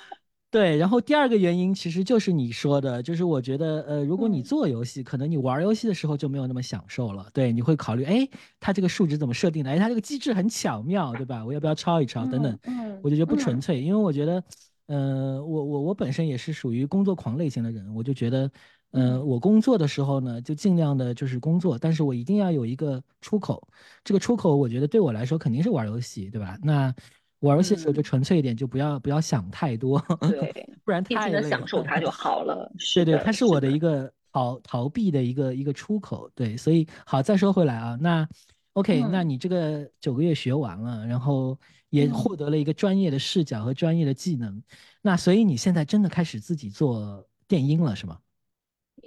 [0.51, 8.27] 对，然后第二个原因其实就是你说的，就是我觉得呃，如果你嗯做游戏，可能你玩游戏的时候就没有那么享受了，对，你会考虑，哎，
[8.59, 9.69] 它这个数值怎么设定的？
[9.69, 11.45] 哎，它这个机制很巧妙，对吧？
[11.45, 12.25] 我要不要抄一抄？
[12.25, 14.43] 等等，嗯，我就觉得不纯嗯粹，因为我觉得，
[14.87, 18.49] 呃，我我我本身也是属于工作狂类型的人，我就觉得，
[18.93, 23.67] 嗯，我工作的时候呢，就尽量的就是工作，但是我一定要有一个出口。
[24.03, 26.57] 这个出口，我觉得对我来说肯定是玩游戏，对吧？
[26.63, 26.91] 那
[27.39, 31.49] 玩游戏的时候就纯粹一点，就不要不要想太多， 对，不然太累了。
[31.49, 32.71] 享受它就好了。
[32.95, 36.29] 对对，它是我的一个逃逃避的一个一个出口。
[36.35, 38.27] 对，所以好，再说回来啊，那
[38.73, 41.57] OK，那你这个九个月学完了，然后
[41.89, 44.61] 也获得了一个专业的视角和专业的技能，
[45.01, 48.19] 那所以你现在真的开始自己做电音了，是吗？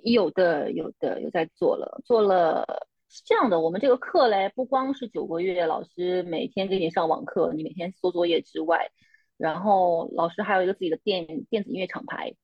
[0.05, 2.67] 有的，有的，有在做了，做了
[3.13, 3.61] 是这样的。
[3.61, 8.91] 我们这个课嘞，不光是九个月，老师每天给你上网课，你每天做作业之外，
[9.37, 12.35] 然后老师还有一个自己的电电子音乐厂牌。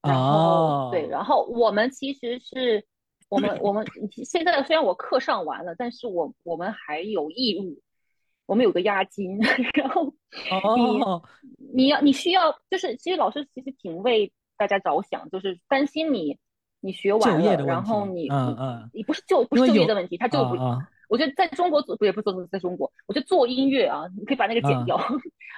[0.00, 2.82] 然后对，然后我们其实是，
[3.28, 3.86] 我们我们
[4.24, 7.78] 现在虽然我课上完了，但是我我们还有义务，
[8.46, 9.38] 我们有个押金，
[9.76, 10.14] 然后
[10.78, 10.98] 你
[11.74, 16.38] 你要你需要，就是其实老师其实挺为大家着想，就是担心你。
[16.80, 20.56] 你学完了，然后你嗯嗯，你不是就不是就业的问题，他就不，
[21.08, 24.98] 我觉得在中国做不也不做在中国，我觉得做音乐啊，你可以把那个剪掉，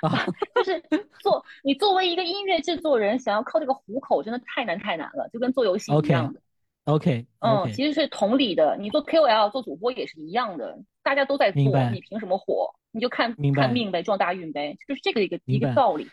[0.57, 0.83] 就是
[1.21, 6.41] 做你作为一个音乐制作人，想要靠这个糊口，真的太难太难了，就跟做游戏一样的。
[6.85, 12.75] OK，嗯，其实是同理的，你做 KOL 做主播也是一样的，大家都在做，你凭什么火？
[12.91, 16.09] 你就看看命呗，撞大运呗，就是这个一个一个道理。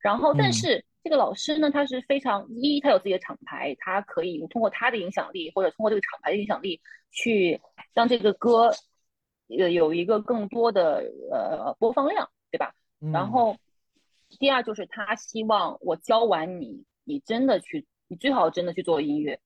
[0.00, 0.84] 然后，但是。
[1.04, 7.60] 这个老师呢，他是非常一，他有自己的厂牌，他可以通过他的影响力，或者通过这个厂牌的影响力，去
[7.92, 8.70] 让这个歌，
[9.48, 12.72] 呃，有一个更多的呃播放量，对吧？
[13.12, 13.56] 然后
[14.38, 19.40] 第二就是他希望我教完你，你真的去，你最好真的去做音乐，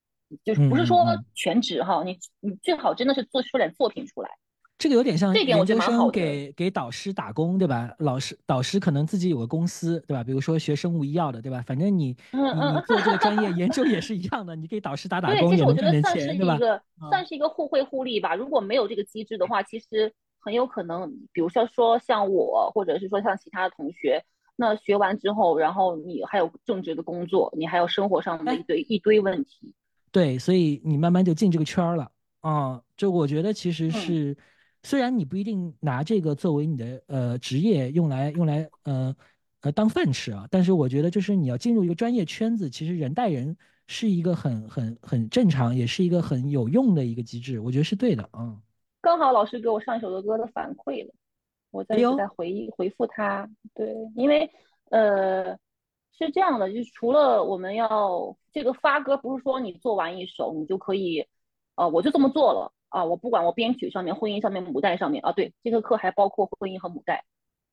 [0.45, 4.31] 就是不是说全职哈，你你最好真的是做出点作品出来。
[4.79, 7.95] 这个有点像研究生给给导师打工，对吧？
[7.99, 10.23] 老师导师可能自己有个公司，对吧？
[10.23, 11.65] 比如说学生物医药的，对吧？
[11.67, 16.59] 反正你你做这个专业 研究也是一样的，你给导师打打工也能挣点钱，对吧？
[17.09, 18.35] 算是一个互惠互利吧。
[18.35, 24.23] 如果没有这个机制的话，其实很有可能，比如说说像我，或者是说像其他的同学，
[24.57, 29.75] 那学完之后，然后你还有正职的工作，你还有生活上的一堆一堆问题。
[30.12, 32.11] 对，所以你慢慢就进这个圈儿了
[32.43, 32.83] 啊。
[32.95, 34.37] 就我觉得其实是。
[34.87, 39.16] 虽然你不一定拿这个作为你的呃职业用来用来呃
[39.62, 43.57] 呃当饭吃啊，但是我觉得就是你要进入一个专业圈子，其实人带人
[43.88, 48.57] 是一个很很很正常，也是一个很有用的一个机制，我觉得是对的啊。
[49.01, 51.12] 刚好老师给我上一首的歌的反馈了，
[51.72, 53.51] 我在在回回复他。
[53.75, 54.49] 对，因为
[54.90, 55.59] 呃
[56.16, 61.27] 是这样的，就是除了我们要这个发歌，不是说你做完一首你就可以，
[61.75, 62.72] 呃我就这么做了。
[62.96, 67.24] 啊，我不管我编曲上面、婚姻上面、母带上面啊，对，这个课还包括婚姻和母带，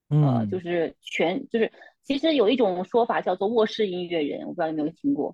[0.10, 1.72] 呃，就是全就是，
[2.04, 5.34] 其实有一种说法叫做卧室音乐人，我不知道有没有听过。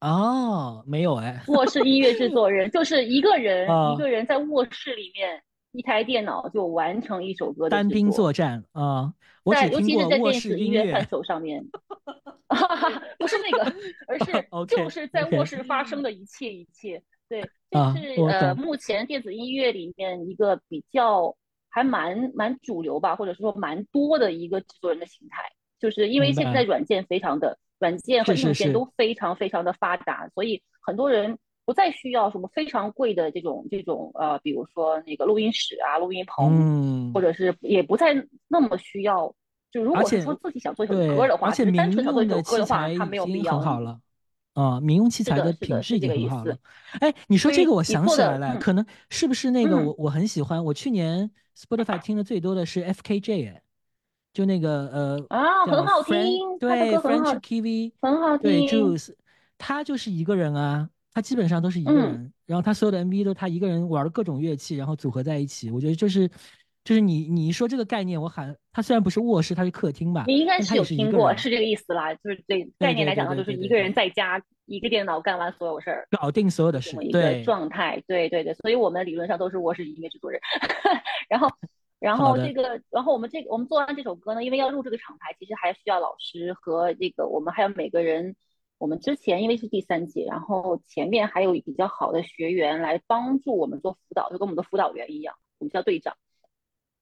[0.00, 1.44] 哦，没有哎。
[1.46, 7.68] 卧室音乐制作人就是一个人，一个人在卧室里面，一台电脑就完成一首歌。
[7.68, 9.14] 单兵作战啊，
[9.52, 11.64] 在尤其是在电子音乐范畴上面
[13.16, 13.72] 不是那个，
[14.08, 17.00] 而是就是在卧室发生的一切一切。
[17.28, 21.36] 对，这是呃，目前电子音乐里面一个比较
[21.68, 25.42] 还蛮蛮主流吧，或者是说蛮多的一个制作人的形态，
[25.78, 39.34] 就是因为现在软件非常的软件和硬件都非常非常的发达，所以很多人不再需要什么非常贵的这种这种呃，比如说那个录音室啊、录音棚，或者是也不再那么需要。
[39.70, 44.00] 就如果说自己想做一首歌的话，其实单纯想做一首歌的话，它没有必要了。
[44.58, 46.58] 啊，民用器材的品质已经很好了。
[46.98, 53.60] 哎，你说这个，我想起来了，可能是不是那个我我很喜欢，我去年 Spotify 听的最多的是 FKJ，
[54.32, 59.14] 就那个呃啊，很好听，对 French KV，很好听，对 Juice，
[59.56, 66.28] 他就是一个人啊，他基本上都是一个人，然后他所有的 MV 都他一个人玩各种乐器，然后组合在一起，我觉得就是。
[66.88, 70.24] 就是你你说这个概念，我喊它虽然不是卧室，它是客厅吧？
[70.26, 72.14] 你应该是有听过，是这个意思啦。
[72.14, 78.02] 就是对概念来讲，就是一个人在家一个电脑干完所有事儿，搞定所有的事，一个状态。
[78.06, 80.40] 对对对，所以我们理论上都是卧室音乐制作人。
[81.28, 81.50] 然后
[81.98, 88.34] 然后这个，然后我们这个我们做完这首歌呢，因为要录这个厂牌，其实还需要老师和这个我们还有每个人，
[88.78, 96.16] 我们之前因为是第三届，然后前面还有比较好的学员来帮助我们做辅导，就跟我们的辅导员一样，我们叫队长。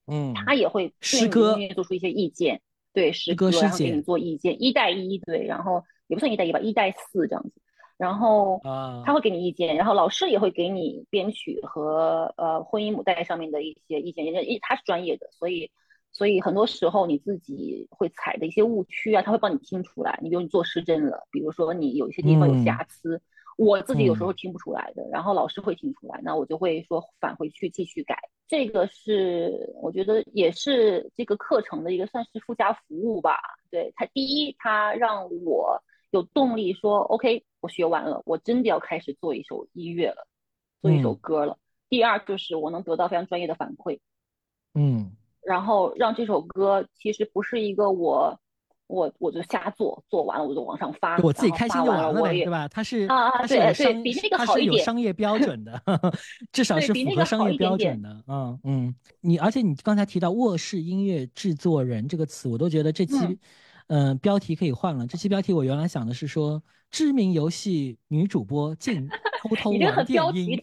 [0.07, 2.61] 嗯，他也会师哥做出一些意见，
[2.93, 7.53] 对师哥然后给你做意见，一带一对，然后也不算一带一吧，一带四这样子，
[7.97, 8.61] 然后
[9.05, 15.71] 他会给你意见，然后老师也会给你编曲和呃婚姻母带上面的一些意见，因为他是专业的，所以
[16.13, 23.21] 所以很多时候你自己会踩的一些误区啊，他会帮你听出来，你比如你做失真了，比如说你有一些地方有瑕疵，
[23.57, 28.19] 我自己有时候听不出来的，然后老师会听出来，那我就会说返回去继续改。
[28.47, 33.41] 这个是我觉得也是这个课程的一个算是附加服务吧。
[33.71, 40.29] 对他，第一，他让我有动力说，OK，我学完了，我真的要开始做一首音乐了，
[40.83, 41.59] 做一首歌了。
[41.89, 43.99] 第二，就是我能得到非常专业的反馈，
[44.75, 48.39] 嗯，然后让这首歌其实不是一个我。
[48.87, 52.69] 我我就瞎做，做完了我就往上发，我自己开心就完了呗，对吧？
[52.69, 55.83] 它是啊啊，对对，比那个好一点，它是有商业标准的，
[56.53, 58.25] 至少是符合商业标准的。
[58.29, 63.17] 嗯嗯，你而且你刚才提到卧室音乐制作人这个词，我都觉得这期
[63.89, 65.07] 嗯标题可以换了。
[65.07, 69.09] 这期标题我原来想的是说知名游戏女主播竟
[69.43, 70.61] 偷偷玩电音。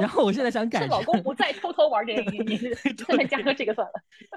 [0.00, 2.70] 然后我现在想改，老公不再偷偷玩电音，你 现
[3.16, 3.92] 在加个这个算了。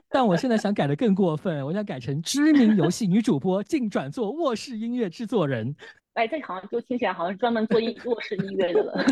[0.10, 5.76] 但我现在想改的更过分，我想改成知名游戏女主播竟转做卧室音乐制作人。
[6.14, 9.06] 哎，这好像就听起来好像专门做音卧室音乐的了。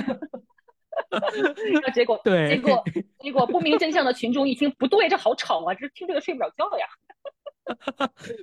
[1.94, 2.84] 结果对，结果
[3.20, 6.86] 结果不明真相的群众一听，不对，这好吵啊，这听这个睡不着觉呀。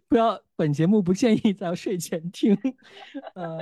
[0.09, 2.57] 不要，本节目不建议在睡前听。
[3.35, 3.59] 嗯。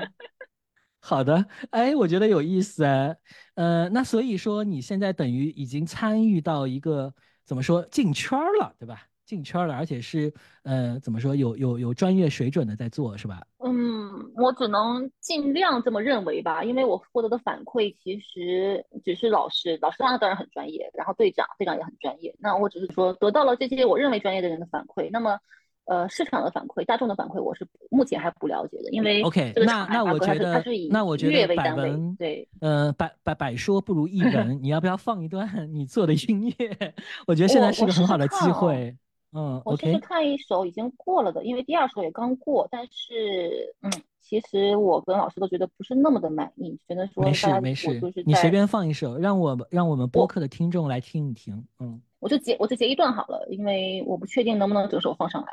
[1.05, 3.17] 好的，哎，我觉得有意思哎，
[3.57, 7.13] 呃，那所以说你现在等于已经参与到一个
[7.45, 9.03] 怎么说进圈了，对吧？
[9.27, 13.43] 进圈了，而且是呃怎么说有有有专业水准的在做，是吧？
[13.65, 25.41] 嗯，我只能尽量这么认为吧，因为我获得的反馈其实只是老师，老师当然很专业，然后队长队长也很专业，那我只是说得到了这些我认为专业的人的反馈，那么。
[25.87, 36.95] 呃，市场的反馈、大众的反馈，我是目前还不了解的，因为 OK，那那我觉得，那我觉得百闻对，呃，百百百说不如一 闻，你要不要放一段你做的音乐？
[37.27, 38.97] 我觉得现在是个很好的机会。
[39.35, 43.91] 嗯，OK，我试试看一首已经过了的，因为第二首也刚过，但是嗯，
[44.21, 47.89] 其实我跟老师都觉得不是那么的满意，觉得说没事没事，
[48.27, 51.67] 你随便放一首，让我让我们播客的听众来听一听。
[51.81, 55.49] 嗯，我就截我就截一段好了，因为我不确定能不能整首放上来。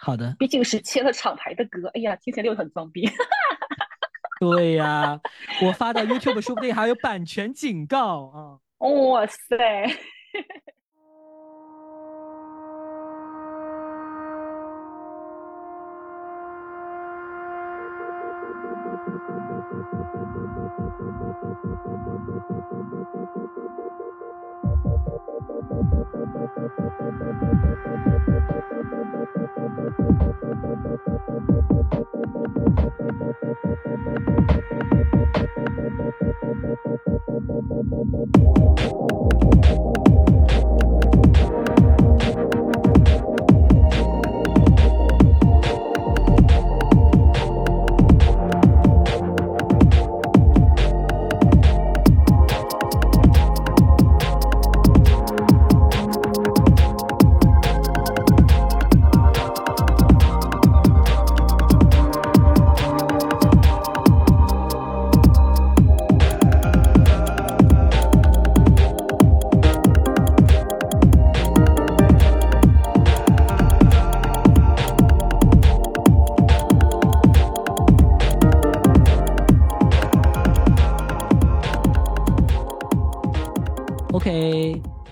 [0.00, 3.08] 好的，毕竟是切了厂牌的歌，哎呀，听起来又很装逼。
[4.40, 5.20] 对呀，
[5.62, 8.58] 我发到 YouTube 说不定还有版权警告啊！
[8.78, 9.56] 哇塞！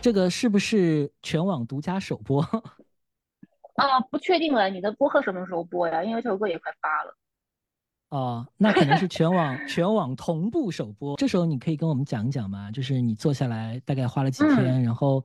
[0.08, 2.40] 这个是不是全网独家首播？
[3.76, 4.70] 啊，不确定了。
[4.70, 6.02] 你的播客什么时候播呀？
[6.02, 7.14] 因为这首歌也快发了。
[8.08, 11.14] 哦，那可能是全网全网同步首播。
[11.18, 12.70] 这时候你可以跟我们讲一讲吗？
[12.72, 15.22] 就是你坐下来大概花了几天，然后，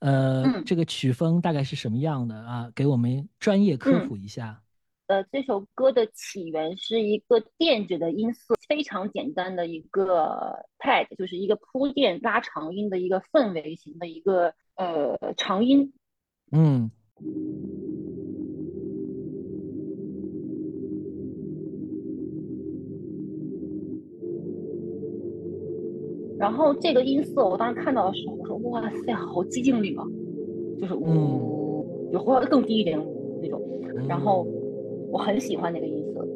[0.00, 2.68] 呃，这个曲风大概是什么样的啊？
[2.74, 4.60] 给我们专业科普一下。
[5.06, 15.92] 呃，这首歌的起源是一个电子的音色，非常简单的一个 pad，就是一个铺垫拉长音的一个氛围型的一个呃长音。
[16.52, 16.90] 嗯。
[26.38, 30.06] 然后这个音色，我当时看到的时候，我说哇塞，好寂静岭啊，
[30.80, 32.98] 就是呜，就或者更低一点
[33.42, 33.60] 那种，
[34.08, 34.46] 然后。
[35.14, 36.26] 我很喜欢那个音色，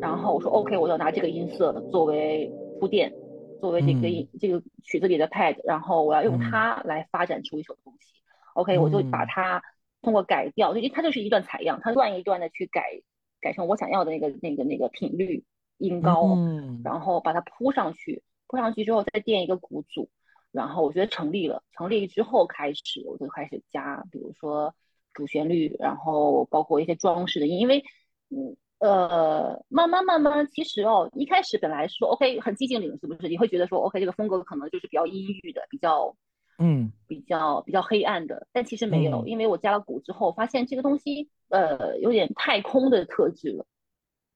[0.00, 3.14] 然后我说 OK，我要拿这个音色作为铺垫，
[3.60, 8.08] 作为这个音这个曲子里的 pad，然后我要用它来发展出一首东西。
[8.54, 9.62] OK，我就把它
[10.02, 13.00] 通过改调，因为它就是一段采样，它段一段的去改
[13.40, 15.44] 改成我想要的那个那个那个频率
[15.78, 16.36] 音高，
[16.82, 20.08] 然后把它铺上去，铺上去之后再垫一个鼓组，
[20.50, 24.74] 然后我觉得成立了，成立之后开始我就开始加，比如说
[25.12, 27.84] 主旋律，然后包括一些装饰的音，因为。
[28.34, 33.28] 嗯呃，慢慢慢慢，其实哦，一开始本来说 OK 很寂静岭，是不是？
[33.28, 36.14] 你会觉得说 OK 这个风格可能就是比较阴郁的，比较
[36.58, 43.64] 嗯比较比较黑暗的，但其实没有，因为我加了鼓之后，发现这个东西呃有点太空的特质了。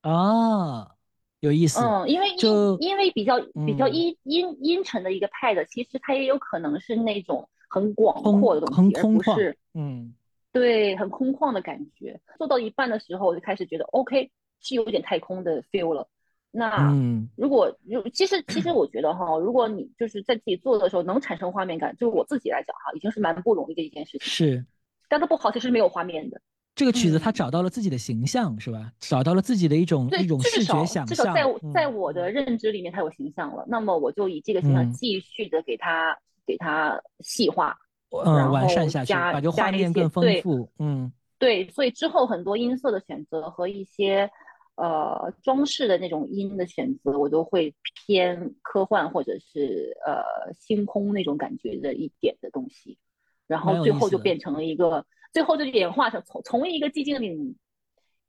[0.00, 0.94] 啊，
[1.40, 1.80] 有意思。
[1.80, 10.14] 嗯，因为就因为比较比较嗯阴阴阴沉的一个派的，其实它也有可能是那种很广阔的东西，而空是嗯
[10.58, 12.20] 对很空旷的感觉。
[12.36, 14.30] 做到一半的时候，我就开始觉得 OK
[14.60, 16.08] 是有点太空的 feel 了。
[16.50, 24.20] 那嗯如果如其实其实我觉得哈，如果你就是在自己做的时候能产生画面感，就是我自己来讲哈，已经是蛮不容易的一件事情。
[24.26, 24.64] 是。
[25.08, 26.40] 但它不好，其实没有画面的。
[26.74, 28.92] 这个曲子它嗯找到了自己的形象，是吧？
[29.00, 31.06] 找到了自己的一种，一种视觉想象。
[31.06, 33.64] 至少在我嗯在我的认知里面，它有形象了。
[33.66, 37.76] 那么我就以这个形象嗯继续的给它给它细化，
[38.10, 40.70] 嗯，完善下去，加把这个画面更丰对富。
[40.78, 44.28] 嗯对，所以之后很多音色的选择和一些
[44.74, 47.72] 呃装饰的那种音的选择，我都会
[48.06, 52.98] 偏科幻或者是呃星空那种感觉的一点的东西，
[53.46, 54.38] 然后最后就变。
[54.40, 57.54] 成了一个，最后就演化成从从一个寂静岭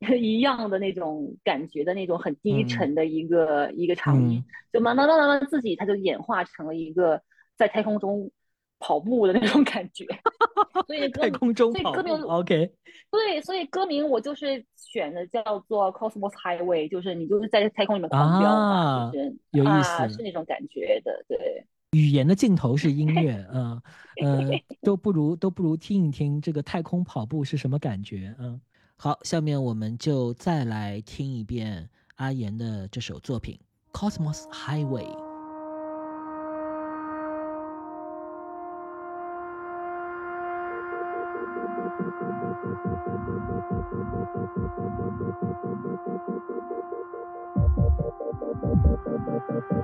[0.21, 2.67] 一样的那种感觉的那种很低嗯。
[2.67, 7.21] 沉的一个、一个场景，嗯，就慢慢慢慢慢慢自己它就演化成了一个
[7.57, 8.29] 在太空中
[8.79, 10.05] 跑步的那种感觉，
[10.87, 12.71] 所以歌太空中跑步所以歌名，OK，
[13.11, 21.65] 对，所以歌名我就是选的叫做 Cosmos Highway，就是你就是在太空里面狂飙嘛，啊就是有意啊，思是那种感觉的，对。
[21.91, 23.81] 语言的尽头是音乐，嗯
[24.23, 28.59] 嗯， 都不如都不如听一听这个太空跑步是什么感觉，嗯。
[28.95, 33.57] 好，下面我们就再来听一遍阿言的这首作品
[33.97, 35.07] 《Cosmos Highway》。
[49.39, 49.79] 好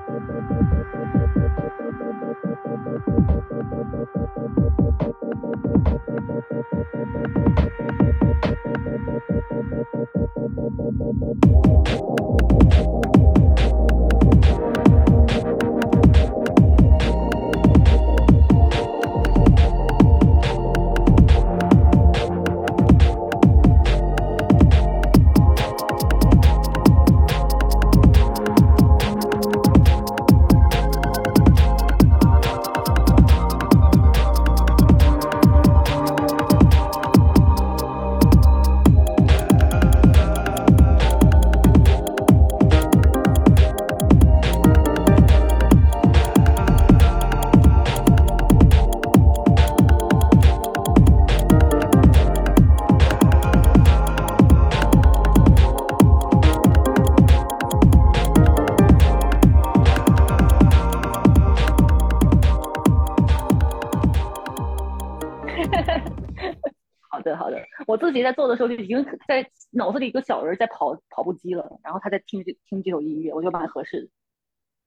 [68.66, 74.09] 候就已经在脑子里一个小人在跑跑步机了，然后他在听这听这首音乐，我觉得蛮合适的。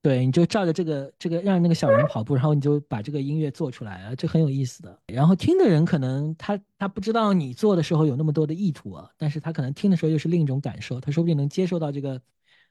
[0.00, 4.98] 对，你就照着这个这个让那个小人跑步，然后你就把这个音乐做出来了，这很有意思的。
[5.08, 12.22] 然后听的人可能他他不知道你做的时候有那么多的意图啊，但是他可能听的时候又是另一种感受，他说不定能接受到这个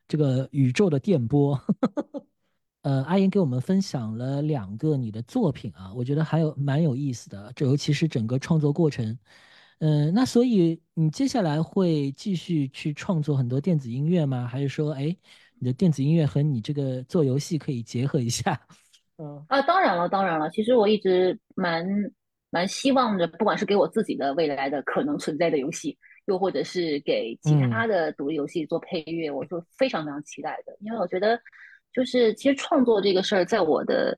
[0.07, 1.59] 这个宇宙的电波。
[2.83, 9.19] 呃，阿言给我们分享了两个你的作品啊，我觉得还有蛮有意思的，这尤其是整个创作过程。
[9.79, 14.47] 嗯、那所以你接下来会继续去创作很多电子音乐吗？
[14.47, 15.15] 还是说，哎，
[15.59, 18.59] 你的电子音乐和你这个做游戏可以结合一下？
[19.17, 20.49] 嗯啊，当然了，当然了。
[20.49, 21.85] 其实我一直蛮
[22.49, 30.75] 蛮希望着，不管是给我自己的未来的可能存在的游戏，又或者是给其他的独立游戏做配乐，我就非常非常期待的。
[30.81, 31.39] 因为我觉得，
[31.91, 34.17] 就是其实创作这个事儿，在我的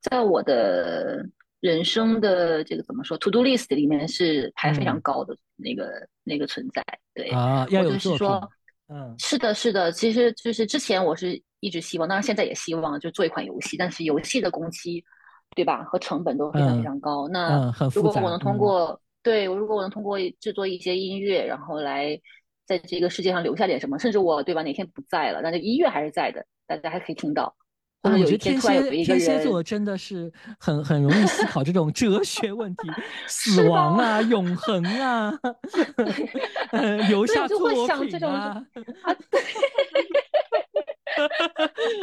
[0.00, 1.26] 在我的
[1.60, 6.84] 人生的这个怎么说 to do list 里面是排非常嗯高的那个、那个存在。
[7.14, 8.18] 对，啊，要我就是有作品。
[8.18, 8.50] 说。
[8.90, 15.04] 嗯是的，是的，其实就是之前我是一直希望，当然现在也希望就做一款游戏，但是游戏的工期，
[15.54, 17.28] 对吧，和成本都非常非嗯常高。
[17.28, 17.70] 那。
[17.94, 22.18] 如果我能通嗯过，对，如果我能通过制作一些音乐，然后来
[22.64, 27.54] 在这个世界上留下点什么，甚至我对吧哪天不在了，那这音乐还是在的，大家还可以听到。
[28.02, 32.88] 我觉得天蝎天蝎座真的是很很容易思考这种哲学问题，
[33.26, 33.68] 死？
[33.68, 35.32] 亡啊， 永恒啊，
[36.70, 37.68] 呃，留，下作
[38.06, 38.30] 品啊。
[39.02, 39.42] 啊，对，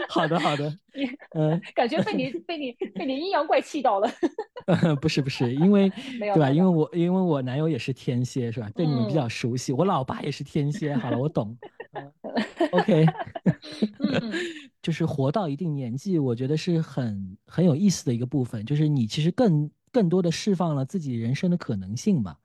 [0.09, 1.05] 好 的好的，你
[1.36, 4.09] 嗯感觉被你 被你被你阴阳怪气到了，
[4.68, 6.49] 呃，不是不是，因为没有对吧？
[6.51, 8.70] 因为我因为我男友也是天蝎，是吧？
[8.76, 9.30] 对你们比较嗯。
[9.30, 10.95] 熟悉，我老爸也是天蝎。
[10.95, 11.57] 好了，我懂
[12.72, 13.05] ，OK，
[13.99, 14.34] 嗯，
[14.82, 22.36] 就是活到一定年纪，我觉得是很很有意思的一个部分，就是你其实更更多的释放了自己人生的可能性嘛，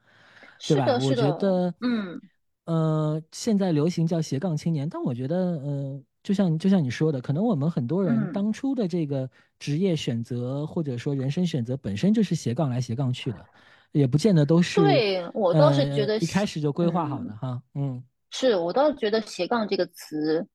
[0.66, 0.86] 对吧？
[1.02, 2.20] 我觉得，嗯，
[2.66, 13.46] 呃，现在流行叫斜杠青年，但我觉得，呃，就像就像你说的，可能我们很多人当初的这个职业选择或者说人生选择本身就是斜杠来斜杠去的，
[13.92, 14.80] 也不见得都是。
[14.80, 18.02] 对我倒是觉得一开始就规划好的哈，嗯。
[18.32, 20.46] 是我倒是觉得斜杠这个词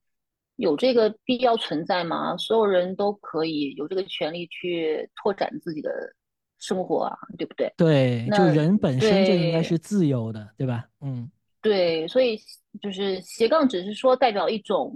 [0.56, 2.38] 有这个必要存在吗？
[2.38, 5.92] 所有人都可以有这个权利去拓展自己的
[6.58, 7.74] 生活啊，对不对？
[7.76, 10.88] 对，就人本身就应该是自由的，对吧？
[11.02, 11.30] 嗯，
[11.62, 12.40] 对，所以
[12.82, 14.96] 就是斜杠只是说代表一种，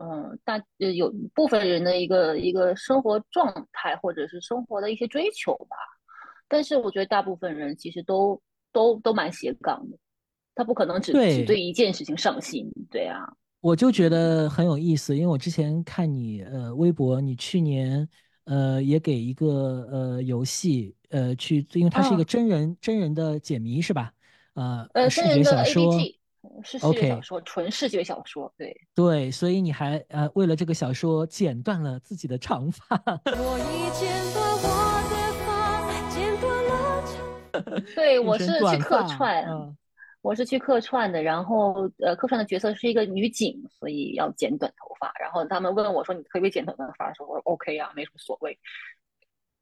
[0.00, 5.76] 嗯，大呃有部分人的一个一个生活状态或者是生活的一些追求吧。
[6.48, 8.40] 但是我觉得大部分人其实都
[8.72, 9.96] 都都蛮斜杠的。
[10.52, 13.20] 他不可能只只对一件事情上心，对啊，
[13.60, 18.06] 我就觉得很有意思，因为我之前看你呃微博，你去年
[18.44, 24.12] 呃也给一个呃游戏呃去，因为它是一个真人真人的解谜是吧？
[24.54, 25.94] 呃呃，视觉小说
[26.62, 32.96] 是视觉小说，纯视觉小说，对对，所以你还呃为了这个小说剪断了自己的长发。
[37.94, 39.44] 对，我是去客串。
[40.22, 45.10] 我是去客串的，然后呃，客串的角色是一个女警，所以要剪短头发。
[45.18, 48.58] 然后他们问我说：“你可不可以剪短头发？”的时候，我说：“OK 啊，没什么所谓。”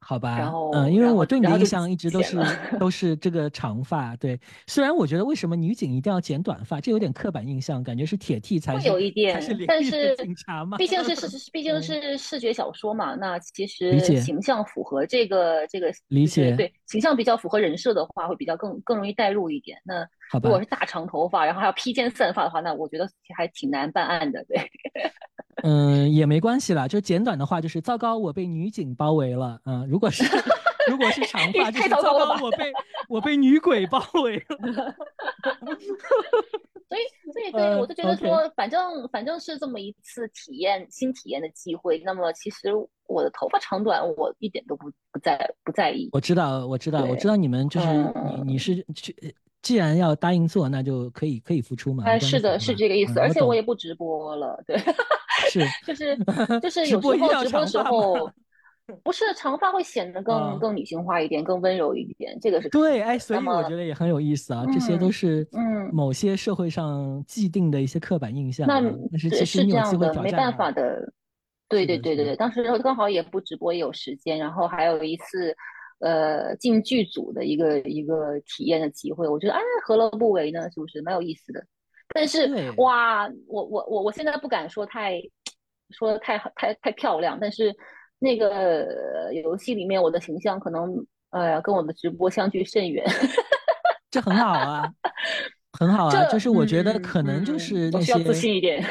[0.01, 2.37] 好吧，然后嗯，因为我对你的印象一直都是
[2.79, 4.39] 都是这个长发，对。
[4.65, 19.77] 虽然我觉得为什么女警一定要剪短发，这有点刻板印象，感觉是铁 T 才有一点，但是警察嘛， 毕竟是是毕竟是视觉小说嘛，那其实形象符合这个这个理解，对形象比较符合人设的话，会比较更更容易代入一点。
[19.83, 20.07] 那
[20.41, 24.57] 如果是大长头发，然后还要披肩散发的话，那我觉得还挺难办案的，对。
[25.63, 29.59] 嗯，也没关系啦，就简短的话就是糟糕，我被女警包围了。
[29.65, 30.23] 嗯，如果是
[30.87, 32.71] 如果是长发，就是糟糕，我被
[33.07, 34.57] 我被女鬼包围了。
[36.89, 37.01] 所以
[37.31, 42.01] 所以对我就觉得说，反正反正是这么一次体验新体验的机会。
[42.03, 42.69] 那么其实
[43.05, 46.09] 我的头发长短，我一点都不不在不在意。
[46.11, 47.87] 我知道，我知道，我知道你们就是
[48.43, 49.15] 你你是去。
[49.61, 52.05] 既然要答应做，那就可以可以付出嘛。
[52.05, 53.19] 哎，是的，是这个意思。
[53.19, 54.81] 而且我也不直播了，对，
[55.51, 56.17] 是，就是
[56.61, 58.31] 就是有时候直播的时 候，
[59.03, 63.01] 不是长发会显得更更女性化一点，更温柔一点，这个是对。
[63.01, 64.65] 哎，所以我觉得也很有意思啊。
[64.73, 68.67] 这些都是嗯某些社会上既定的一些刻板印象。
[68.67, 68.81] 那
[69.17, 71.11] 是其实这样的，没办法的。
[71.67, 75.55] 对对对对对，当时刚好也不直播，也有时间，然后还有一次。
[76.01, 80.61] 呃，进剧组的一个一个体验的机会，我觉得哎，何乐不为呢？
[80.71, 81.61] 是不是蛮有意思的？
[82.15, 85.21] 但是哇，我我我我现在不敢说太
[85.91, 87.75] 说的太太太漂亮，但是
[88.19, 90.93] 那个游戏里面我的形象可能
[91.31, 93.05] 呃跟我的直播相距甚远，
[94.11, 94.93] 这很好啊，
[95.73, 98.83] 很好啊，就是我觉得可能就是那些自信一点。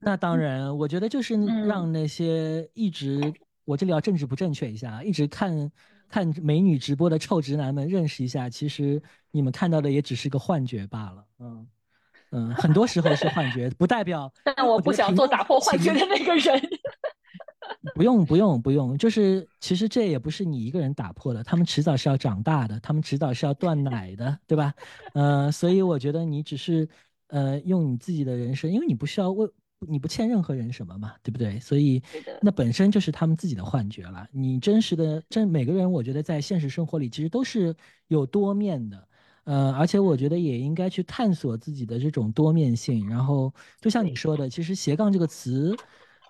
[0.00, 1.34] 那当然，我觉得就是
[1.66, 3.32] 让那些一直
[3.64, 5.70] 我这里要政治不正确一下，一直看。
[6.08, 9.02] 看美女直播的臭直男们认识一下，其实
[9.32, 11.24] 你们看到的也只是个幻觉罢了。
[11.40, 11.66] 嗯
[12.30, 14.32] 嗯，很多时候是幻觉，不代表。
[14.44, 16.60] 但我不想做打破幻觉的那个人。
[17.94, 24.72] 不用不用不用，就是其实这也不是你一个人打破的，他们迟早是要长大的，他们迟早是要断奶的，对吧？
[25.14, 26.88] 呃，所以我觉得你只是
[27.28, 29.48] 呃用你自己的人生，因为你不需要为。
[29.86, 31.60] 你不欠任何人什么嘛，对不对？
[31.60, 32.02] 所以
[32.40, 34.26] 那本身就是他们自己的幻觉了。
[34.32, 37.76] 你真实的真每个人，我觉得在现实生活里其实都是
[38.08, 39.05] 有多面的，
[39.46, 43.08] 呃，而且我觉得也应该去探索自己的这种多面性。
[43.08, 45.74] 然后就像你说的，其实斜杠这个词，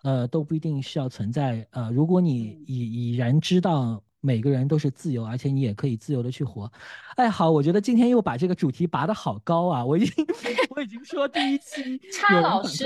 [0.04, 1.66] 呃，都不一定需要存在。
[1.72, 4.02] 呃，如果你已已然知道。
[4.22, 6.72] 每个人都是自由，而且你也可以自由的去活。
[7.14, 9.84] 哎，好，我觉得今天又把这个主题拔得好高啊！
[9.84, 10.26] 我已经
[10.74, 12.84] 我已经说第一期， 差老师，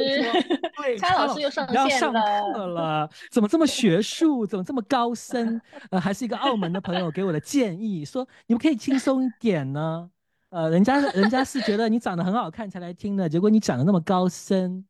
[0.77, 4.45] 对，差老师又上线上课了，怎么这么学术？
[4.45, 5.59] 怎么这么高深？
[5.91, 10.11] 呃，还是一个澳门的朋友给我的建议，说你们可以轻松一点呢。
[10.51, 14.85] 呃，人家人家是觉得你长得很好看才来听的，结果你长得那么高深。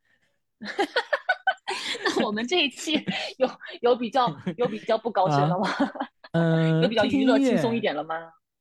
[2.05, 2.95] 那我们这一期
[3.39, 3.49] 有
[3.81, 5.69] 有比较有比较不高深了吗？
[6.33, 8.15] 呃， 有比较娱乐轻松一点了吗？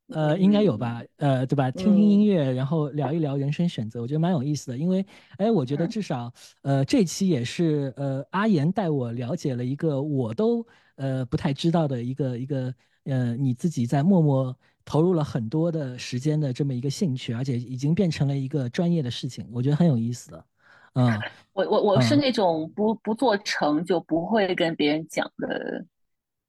[0.09, 1.69] 呃，应该有吧，呃，对吧？
[1.69, 4.77] 听听音乐，然后聊一聊人生选择，我觉得蛮有意思的。
[4.77, 5.05] 因为，
[5.37, 6.33] 哎，我觉得至少，
[6.63, 12.73] 呃，这期也是，呃，阿言带我了解了一个我都呃不太知道的一个一个，
[13.03, 14.57] 呃，你自己在默默
[14.89, 20.45] 投入了很多的时间的这么一个兴趣，而且已经变成了一个专业的事情，我觉得很有意思的。
[20.93, 21.05] 嗯，
[21.53, 25.85] 我我我是那种不不做成就不会跟别人讲的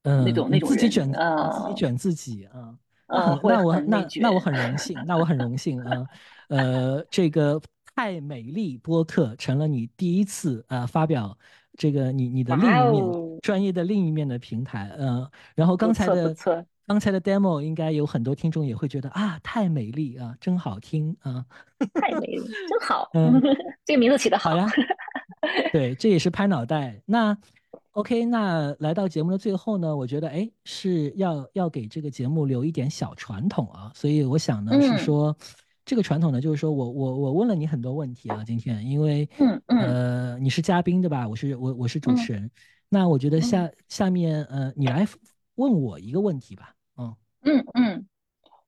[0.05, 2.75] 嗯那种那种人，自己卷自己啊。
[3.07, 6.07] 那很那我那那我很荣幸，那我很荣幸啊。
[6.49, 7.61] 呃，这个
[7.95, 11.37] 太美丽播客成了你第一次啊发表
[11.77, 15.29] 这个你你的另一面专业的另一面的平台，嗯。
[15.55, 16.35] 然后刚才的
[16.91, 21.47] 刚才的 demo 应该有很多听众也会觉得啊太美丽啊真好听啊，
[21.95, 23.41] 太美丽真好， 嗯，
[23.87, 24.67] 这个名字起的好呀。
[25.71, 27.01] 对，这也是拍脑袋。
[27.07, 27.39] 那。
[27.93, 35.37] OK，那来到节目的最后呢，我觉得哎是要要给这个节目留一点小传统啊，所以我想呢是说，
[35.85, 39.79] 这个传统呢就是说我我我问了你很多问题啊，今天因为嗯嗯。
[39.79, 41.29] 呃你是嘉宾对吧？
[41.29, 42.51] 我是我我是主持人，
[42.89, 45.07] 那我觉得下下面呃你来
[45.57, 46.73] 问我一个问题吧，
[47.43, 48.09] 嗯嗯嗯，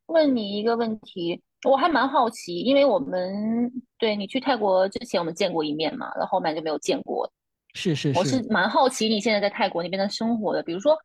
[0.06, 7.30] 问你一个问题，我还蛮好奇，因为我们对你去泰国之前我们见过一面嘛，然后后面就没有见过。
[7.74, 10.62] 是是，我是蛮好奇你现在在泰国那边的生活的。
[10.62, 10.98] 比如说，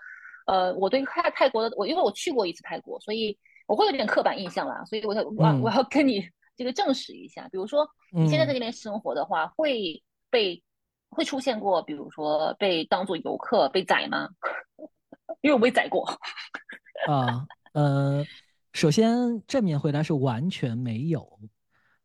[0.47, 3.38] 呃，我对泰泰国的我，因为我去过一次泰国，所以
[3.68, 4.84] 我会有点刻板印象啦。
[4.86, 7.47] 所以我想我我要跟你这个证实一下。
[7.49, 10.61] 比如说，你现在在那边生活的话，会被
[11.09, 14.28] 会出现过，比如说被当做游客被宰吗？
[15.41, 16.05] 因为我被宰过。
[17.07, 17.45] 啊，
[17.78, 18.25] 呃，
[18.73, 21.39] 首先正面回答是完全没有。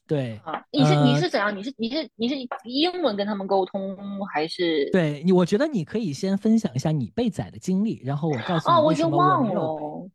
[0.06, 0.38] 对，
[0.70, 1.56] 你是你是怎样？
[1.56, 3.96] 你是你是你是英文跟他们沟通
[4.26, 4.90] 还是？
[4.90, 10.10] 对你，我觉得你可以先分享一下你被宰的经历，然后我告诉你为什么我没有。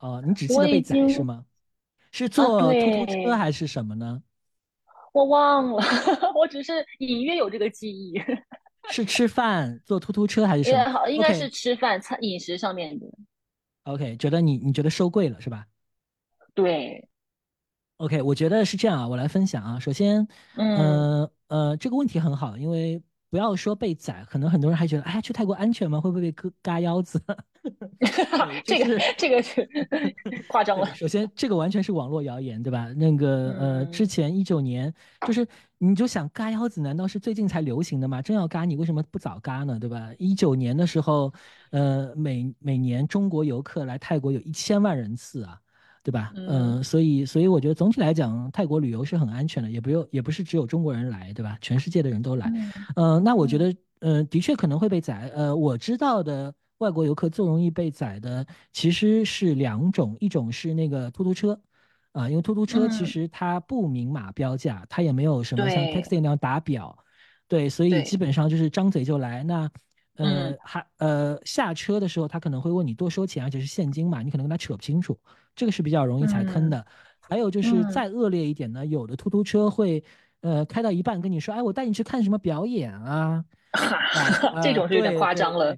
[0.00, 1.44] 哦，你只记得被宰是吗？
[2.10, 4.20] 是坐出租车还是什么呢？
[5.14, 5.84] 我忘了，
[6.34, 8.20] 我只是隐约有这个记忆。
[8.90, 11.08] 是吃饭坐突突车还是什么？
[11.08, 13.06] 应该是吃饭餐饮食上面的。
[13.84, 15.66] OK，觉得你你觉得收贵了是吧？
[16.54, 17.08] 对。
[17.98, 19.78] OK，我觉得是这样啊，我来分享啊。
[19.78, 20.26] 首先，
[20.56, 26.00] 嗯呃，这个问题很好，因为不要说被宰，可能很多人还觉得，哎呀，去泰国安全吗？
[26.00, 27.22] 会不会被割嘎腰子？
[28.64, 29.68] 这个这个是
[30.48, 30.86] 夸张了。
[30.94, 32.92] 首先，这个完全是网络谣言，对吧？
[32.96, 34.92] 那个呃，之前一九年，
[35.26, 35.46] 就是
[35.78, 38.20] 你就想嘎腰子，难道是最近才流行的吗？
[38.20, 39.78] 真要嘎，你为什么不早嘎呢？
[39.78, 40.10] 对吧？
[40.18, 41.32] 一九年的时候，
[41.70, 45.60] 呃，每每年中国游客来泰国有一千万人次啊。
[46.02, 46.32] 对吧？
[46.34, 51.58] 嗯，所以所以我觉得总体来讲，泰国旅游是很安全的，也不用也不是只有中国人来，对吧？
[51.60, 52.50] 全世界的人都来。
[52.96, 55.30] 嗯，那我觉得，呃，的确可能会被宰。
[55.34, 61.60] 呃，我知道的外国游客最容易被宰的其实是两种，一种是那个突突车，
[62.12, 66.96] 啊，因为突突车其实它不明码标价，它也没有什么像 taxi 那样打表，
[67.46, 69.42] 对，所以基本上就是张嘴就来。
[69.44, 69.70] 那
[70.16, 75.18] 呃，还呃下车的时候，他可能会问你多收钱，而且是现金嘛，你可能跟他扯不清楚。
[75.60, 76.86] 这个是比较容易踩坑的，
[77.20, 77.84] 还有就是。
[77.92, 80.02] 再恶劣一点呢，有的突突车会，
[80.40, 83.44] 呃，开到一半跟你说，哎，我带你去看什么表演啊，
[84.64, 85.76] 这种是有点夸张了。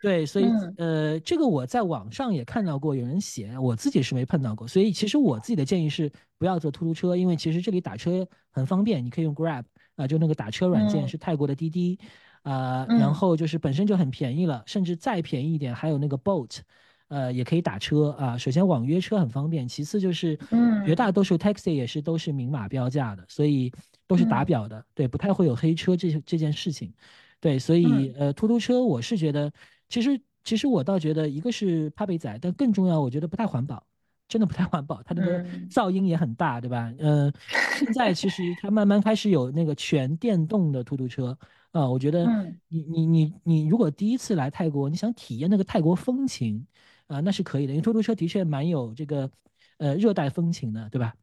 [0.00, 0.44] 对，所以
[0.76, 4.68] 呃，这个我在网上也看到过有人写，我自己是没碰到过。
[4.68, 6.08] 所以其实我自己的建议是
[6.38, 9.64] 不要坐突突车，因为其实这里打车很方便，你可以用 Grab
[9.96, 11.98] 啊，就那个打车软件是泰国的滴滴。
[12.44, 16.58] 啊，然后就是本身就很便宜了，甚至再便宜一点还有那个 Boat。
[17.08, 18.36] 呃，也可以打车啊。
[18.36, 23.70] 首先网约车很方便，其次就是，嗯，绝大多数 taxi 也是都是明码标价的，所以
[24.06, 26.92] 都是打表的，对，不太会有黑车这这件事情，
[27.40, 29.52] 对，所以呃，突突车我是觉得，
[29.88, 33.86] 其实其实我倒觉得一个是怕被宰，但更重要，我觉得不太环保，
[34.26, 36.92] 真的不太环保，它那个噪音也很大，对吧？
[36.98, 37.32] 嗯，
[37.78, 41.36] 现在其实它慢慢开始有那个全电动的突突车
[41.70, 42.26] 啊，我觉得
[42.68, 46.66] 你你你你如果第一次来泰国，你想体验那个泰国风情。
[47.14, 49.30] 啊，那是可以的，因为出租车的确蛮有这个，
[49.78, 51.14] 呃，热带风情的，对吧？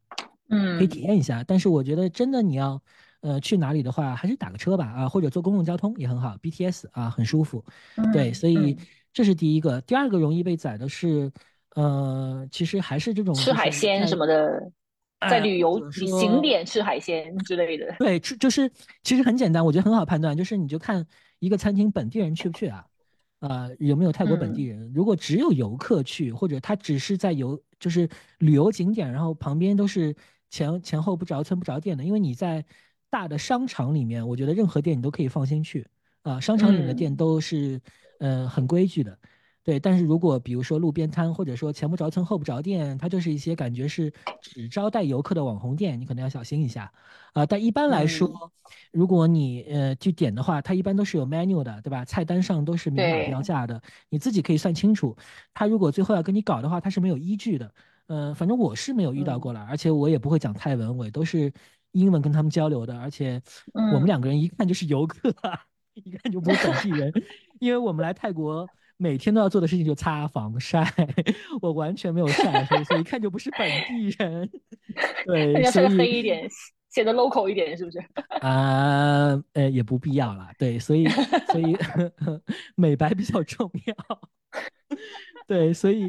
[0.48, 1.44] 嗯，可以体验一下。
[1.46, 2.80] 但是我觉得真的你要，
[3.20, 7.62] 呃，去哪里的话，还是打个车吧，啊，或者坐公共交通也很好，BTS 啊，很舒服。
[8.10, 8.78] 对，所以
[9.12, 9.82] 这是第一个。
[9.82, 11.30] 第二个容易被宰的是，
[11.74, 14.72] 呃，其实还是这种吃海鲜什么的，
[15.28, 17.94] 在旅游景点吃海鲜之类的。
[17.98, 18.70] 对，吃就是
[19.02, 21.06] 其实很简单，我觉得很好判断，就是你就看
[21.38, 22.86] 一个餐厅本地人去不去啊。
[23.42, 24.92] 啊，有没有泰国本地人？
[24.94, 30.14] 如果只有游客去，或者他只是在游，就是旅游景点，然后旁边都是
[30.48, 32.04] 前前后不着村不着店的。
[32.04, 32.64] 因为你在
[33.10, 35.84] 大的商场里面，我觉得任何店你都可以放心去
[36.22, 37.80] 啊，商场里面的店都是
[38.20, 39.18] 呃很规矩的。
[39.64, 46.92] 对，但是如果比如说路边摊，或者说前不着村后不着店，它就是一些感觉是只招待游客的网红店，你可能要小心一下，
[47.32, 48.50] 啊，但一般来说，
[48.90, 52.04] 如果你呃去点的话，它一般都是有 menu 的，对吧？
[52.04, 55.16] 菜单上都是明码标价的，你自己可以算清楚。
[55.54, 57.72] 他如果最后要跟你搞的话，他是没有依据的。
[58.08, 61.52] 呃，反正我是没有遇到过了，而且我也不会讲泰文，我也都是
[61.92, 63.40] 英文跟他们交流的，而且
[63.72, 65.32] 我们两个人一看就是游客，
[65.94, 67.12] 一看就不是本地人，
[67.60, 68.68] 因为我们来泰国
[69.02, 70.86] 每天都要做的事情就擦防晒，
[71.60, 74.48] 我完全没有晒黑，所以一看就不是本地人。
[75.26, 76.48] 对，所以黑一点，
[76.90, 77.98] 显得 local 一点，是不是？
[78.40, 80.52] 啊，呃，也不必要啦。
[80.56, 81.08] 对，所以
[81.50, 81.76] 所以
[82.76, 83.94] 美白比较重要。
[85.48, 86.08] 对，所以。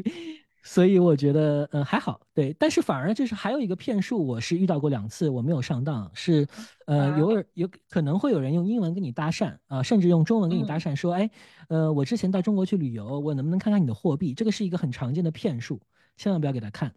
[0.66, 6.48] 所以我觉得，嗯，还好，对，但是反而就是还有一个骗术，我是遇到过两次，我没有上当，是，
[6.86, 11.30] 呃，有有可能会有人用英文跟你搭讪啊，甚至用中文跟你搭讪，说，哎，
[11.68, 14.32] 呃，我之前到中国去旅游，我能不能看看你的货币？
[14.32, 15.78] 这个是一个很常见的骗术，
[16.16, 16.94] 千万不要给他看，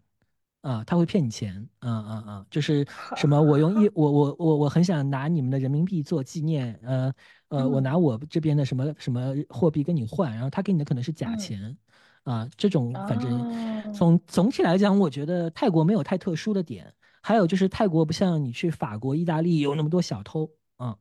[0.62, 7.12] 啊，他会骗你钱，啊啊啊，就是 什么，我用一，我我我我很想拿你们的人民币做纪念，呃
[7.48, 11.76] 呃，我拿我这边的什么什么货币跟你换，然后他给你的可能是假钱。
[12.28, 16.92] 啊，这种反正总总体来讲，我觉得泰国没有太特殊的点。
[17.22, 20.94] 还有就是泰国不像你去法国、意大利有那么多小偷啊。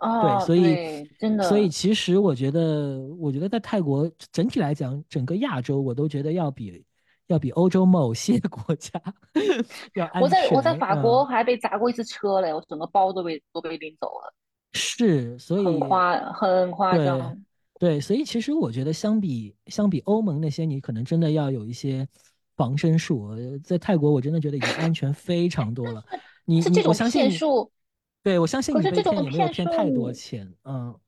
[0.00, 6.84] 对，所以真的，所以其实我觉得，我觉得在泰国整体来讲，整个亚洲我都觉得要比
[7.26, 9.00] 要比欧洲某些 国家
[9.94, 10.22] 要安全。
[10.22, 14.34] 我在我在法国还被砸过一次车嘞，我整个包都被都被拎走了。
[14.72, 17.36] 是，所以很夸很夸张。
[17.84, 22.08] 对，所以其实我觉得，相比相比欧盟那些，你可能真的要有一些
[22.56, 23.28] 防身术。
[23.62, 26.02] 在泰国，我真的觉得已经安全非常多了。
[26.46, 27.70] 你这种骗术，
[28.22, 30.50] 对我相信你被骗也没有骗太多钱。
[30.64, 30.98] 嗯，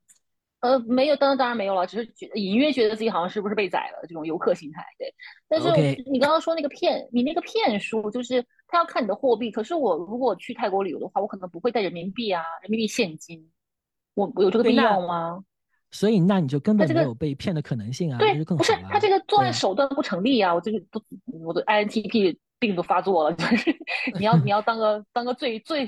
[0.61, 4.85] 呃，没有，当然当然没有了，只是觉隐约觉得自己好像是不是被宰了这种游客心态。
[4.99, 5.14] 对，
[5.49, 5.70] 但是
[6.11, 9.51] 你刚刚说那个骗，你那个骗术就是他要看你的货币。
[9.51, 13.51] 可是我如果去泰国旅游的话，我可能不会带人民币啊，人民币现金，
[14.12, 15.43] 我我有这个必要吗？
[15.97, 18.19] 所以那你就根本没有被骗的可能性啊！
[18.19, 20.55] 对，不是他这个作案手段不成立啊！
[20.55, 23.75] 我就是都我的 INTP 病都发作了， 就是
[24.19, 25.85] 你要你要当个当个最最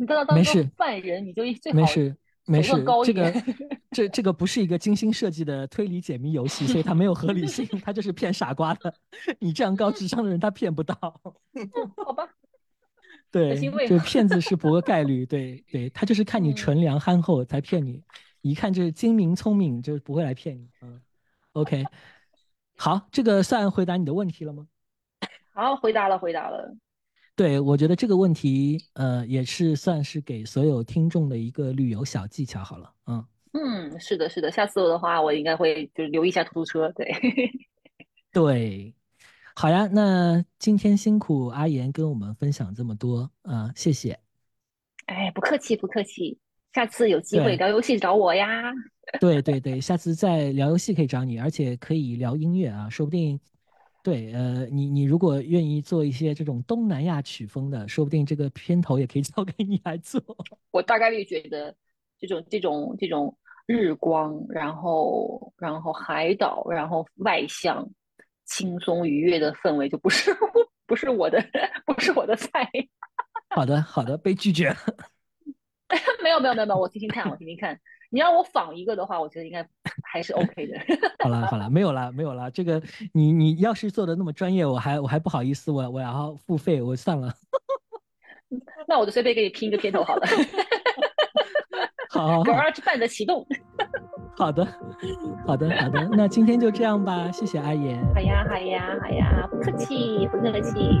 [0.00, 0.44] 你当当个
[0.76, 2.72] 犯人，你就最好没事没事。
[3.04, 3.32] 这个
[3.92, 8.92] 这这个不是一个精心设计的推理解谜游戏，所以它没有合理性，它就是骗傻瓜的。
[9.38, 10.96] 你这样高智商的人，他骗不到。
[12.04, 12.28] 好吧。
[13.30, 13.56] 对，
[13.86, 15.24] 这骗子是博概率。
[15.24, 18.02] 对对，他就是看你纯良憨厚才骗你。
[18.42, 20.68] 一看就是精明聪明，就是不会来骗你。
[20.82, 21.00] 嗯
[21.52, 21.84] ，OK，
[22.76, 24.66] 好，这个算回答你的问题了吗？
[25.54, 26.76] 好，回答了，回答了。
[27.34, 32.62] 对，我觉得这个问题，呃，也是算是给所有听众的一个旅游小技巧。
[32.62, 36.92] 好了，嗯嗯，是的，是的，下次的话，我应该会就是留意一下出租车。
[36.92, 37.10] 对
[38.32, 38.94] 对，
[39.54, 44.18] 好呀，那今天辛苦阿言跟我们分享这么多，啊，谢谢。
[45.06, 46.38] 哎，不客气，不客气。
[46.72, 48.72] 下次有机会聊游戏找我呀。
[49.20, 53.38] 对对对，下次再聊游戏可以找你，而且可以聊音乐啊，说不定。
[54.02, 60.20] 对，呃，你你如果愿意做一些这种东南亚曲风的，说不定这个片头也可以交给你来做。
[60.70, 61.74] 我大概率觉得
[62.18, 67.88] 这种这种这种日光，然后然后海岛，然后外向、
[68.46, 70.34] 轻松愉悦的氛围，就不是
[70.86, 71.44] 不是我的
[71.86, 72.68] 不是我的菜。
[73.50, 74.74] 好的好的，被拒绝。
[76.22, 77.78] 没有没有没有没有，我听听看，我听听看。
[78.10, 79.66] 你让我仿一个的话，我觉得应该
[80.04, 80.78] 还是 OK 的。
[81.24, 82.50] 好了好了，没有了没有了。
[82.50, 82.82] 这个
[83.14, 87.32] 你你要是做的那么专业，我还我还不好意思，我我要付费，我算了。
[88.86, 90.26] 那我就随便给你拼一个片头好了。
[92.10, 93.46] 好，Garage Band 的启动。
[94.36, 94.66] 好的
[95.46, 97.98] 好的好的，那今天就这样吧，谢谢阿言。
[98.14, 101.00] 好呀好呀好呀，不客气不客气。